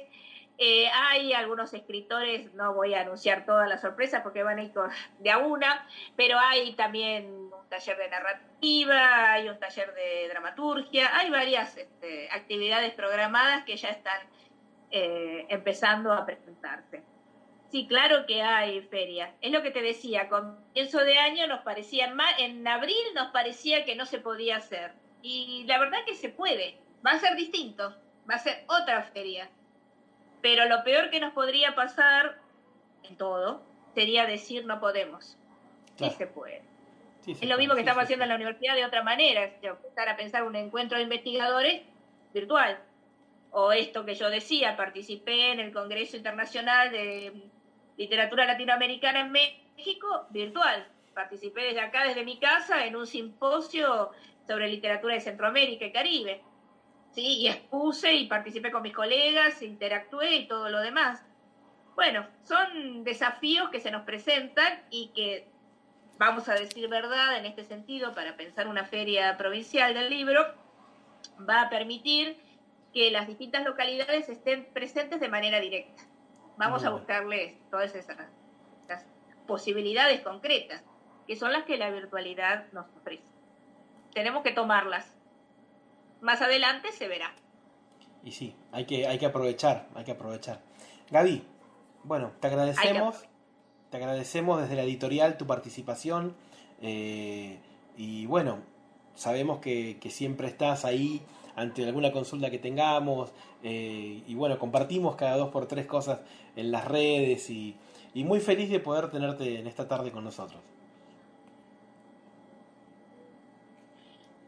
[0.57, 4.71] eh, hay algunos escritores, no voy a anunciar todas las sorpresas porque van a ir
[5.19, 11.17] de a una, pero hay también un taller de narrativa, hay un taller de dramaturgia,
[11.17, 14.21] hay varias este, actividades programadas que ya están
[14.91, 17.03] eh, empezando a presentarse.
[17.71, 19.31] Sí, claro que hay ferias.
[19.41, 23.83] Es lo que te decía, comienzo de año nos parecía más, en abril nos parecía
[23.83, 24.93] que no se podía hacer.
[25.21, 27.95] Y la verdad que se puede, va a ser distinto,
[28.29, 29.49] va a ser otra feria
[30.45, 32.37] pero lo peor que nos podría pasar
[33.01, 33.63] en todo
[33.95, 35.39] sería decir no podemos.
[35.95, 36.61] Sí se puede.
[37.27, 40.43] Es lo mismo que estamos haciendo en la universidad de otra manera, empezar a pensar
[40.43, 41.81] un encuentro de investigadores
[42.33, 42.79] virtual.
[43.51, 47.31] O esto que yo decía, participé en el Congreso Internacional de
[47.97, 50.87] Literatura Latinoamericana en México, virtual.
[51.13, 54.11] Participé desde acá, desde mi casa, en un simposio
[54.45, 56.41] sobre literatura de Centroamérica y Caribe
[57.15, 57.37] ¿sí?
[57.39, 61.23] Y expuse y participé con mis colegas, interactué y todo lo demás.
[61.95, 65.47] Bueno, son desafíos que se nos presentan y que,
[66.17, 70.45] vamos a decir verdad en este sentido, para pensar una feria provincial del libro,
[71.47, 72.37] va a permitir
[72.93, 76.03] que las distintas localidades estén presentes de manera directa.
[76.57, 78.17] Vamos a buscarles todas esas
[79.45, 80.83] posibilidades concretas,
[81.27, 83.23] que son las que la virtualidad nos ofrece.
[84.13, 85.15] Tenemos que tomarlas
[86.21, 87.33] más adelante se verá.
[88.23, 90.59] Y sí, hay que, hay que aprovechar, hay que aprovechar.
[91.11, 91.45] Gaby,
[92.03, 93.23] bueno, te agradecemos,
[93.97, 96.35] te agradecemos desde la editorial tu participación
[96.81, 97.59] eh,
[97.95, 98.59] y bueno,
[99.15, 101.21] sabemos que, siempre estás ahí
[101.55, 103.31] ante alguna consulta que tengamos
[103.63, 106.19] eh, y bueno, compartimos cada dos por tres cosas
[106.57, 107.77] en las redes y
[108.15, 110.59] muy feliz de poder tenerte en esta tarde con nosotros.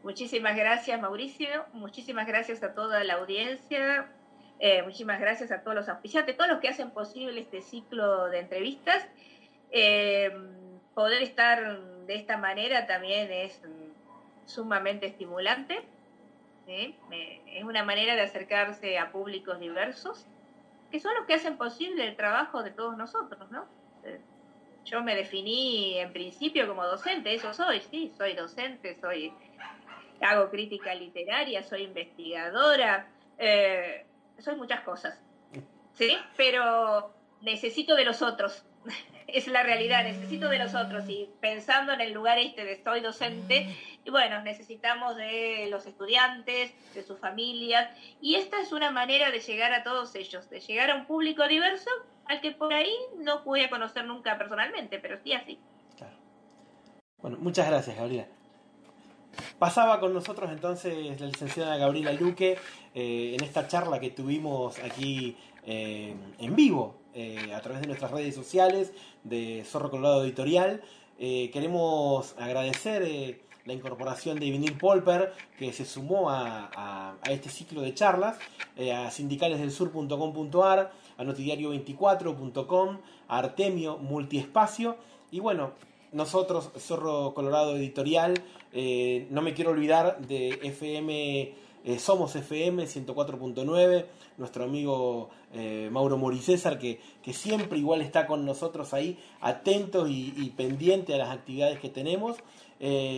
[0.02, 1.48] Muchísimas gracias, Mauricio.
[1.72, 4.10] Muchísimas gracias a toda la audiencia.
[4.60, 8.40] Eh, muchísimas gracias a todos los auspiciantes, todos los que hacen posible este ciclo de
[8.40, 9.06] entrevistas.
[9.70, 10.32] Eh,
[10.94, 13.60] poder estar de esta manera también es
[14.46, 15.82] sumamente estimulante.
[16.66, 20.26] Es una manera de acercarse a públicos diversos,
[20.90, 23.66] que son los que hacen posible el trabajo de todos nosotros, ¿no?
[24.04, 24.20] Eh,
[24.84, 29.32] yo me definí en principio como docente, eso soy, sí, soy docente, soy
[30.20, 33.08] hago crítica literaria, soy investigadora,
[33.38, 34.04] eh,
[34.38, 35.20] soy muchas cosas,
[35.92, 36.16] ¿sí?
[36.36, 38.64] Pero necesito de los otros,
[39.28, 43.00] es la realidad, necesito de los otros y pensando en el lugar este de soy
[43.00, 47.90] docente, y bueno, necesitamos de los estudiantes, de sus familias,
[48.22, 51.46] y esta es una manera de llegar a todos ellos, de llegar a un público
[51.46, 51.90] diverso
[52.24, 55.58] al que por ahí no pude conocer nunca personalmente, pero sí así.
[57.20, 58.28] Bueno, muchas gracias, Gabriela.
[59.58, 62.56] Pasaba con nosotros entonces la licenciada Gabriela Luque
[62.94, 68.10] eh, en esta charla que tuvimos aquí eh, en vivo eh, a través de nuestras
[68.12, 68.92] redes sociales
[69.24, 70.80] de Zorro Colorado Editorial.
[71.18, 78.38] queremos agradecer la incorporación de Vinil Polper que se sumó a, este ciclo de charlas,
[78.94, 84.96] a sindicalesdelsur.com.ar, a notidiario24.com, a Artemio Multiespacio
[85.32, 85.72] y bueno,
[86.12, 88.34] nosotros, Zorro Colorado Editorial,
[88.72, 91.52] eh, no me quiero olvidar de FM,
[91.84, 94.06] eh, Somos FM 104.9,
[94.36, 100.52] nuestro amigo eh, Mauro Moricésar, que, que siempre igual está con nosotros ahí, atento y,
[100.56, 102.36] pendiente a las actividades que tenemos.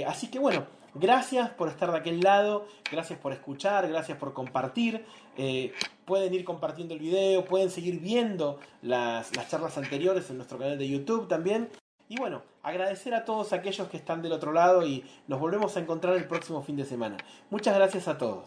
[0.07, 5.05] así que bueno, gracias por estar de aquel lado, gracias por escuchar, gracias por compartir.
[5.37, 5.73] Eh,
[6.05, 10.79] pueden ir compartiendo el video, pueden seguir viendo las, las charlas anteriores en nuestro canal
[10.79, 11.69] de YouTube también.
[12.09, 15.81] Y bueno, agradecer a todos aquellos que están del otro lado y nos volvemos a
[15.81, 17.17] encontrar el próximo fin de semana.
[17.51, 18.45] Muchas gracias a todos.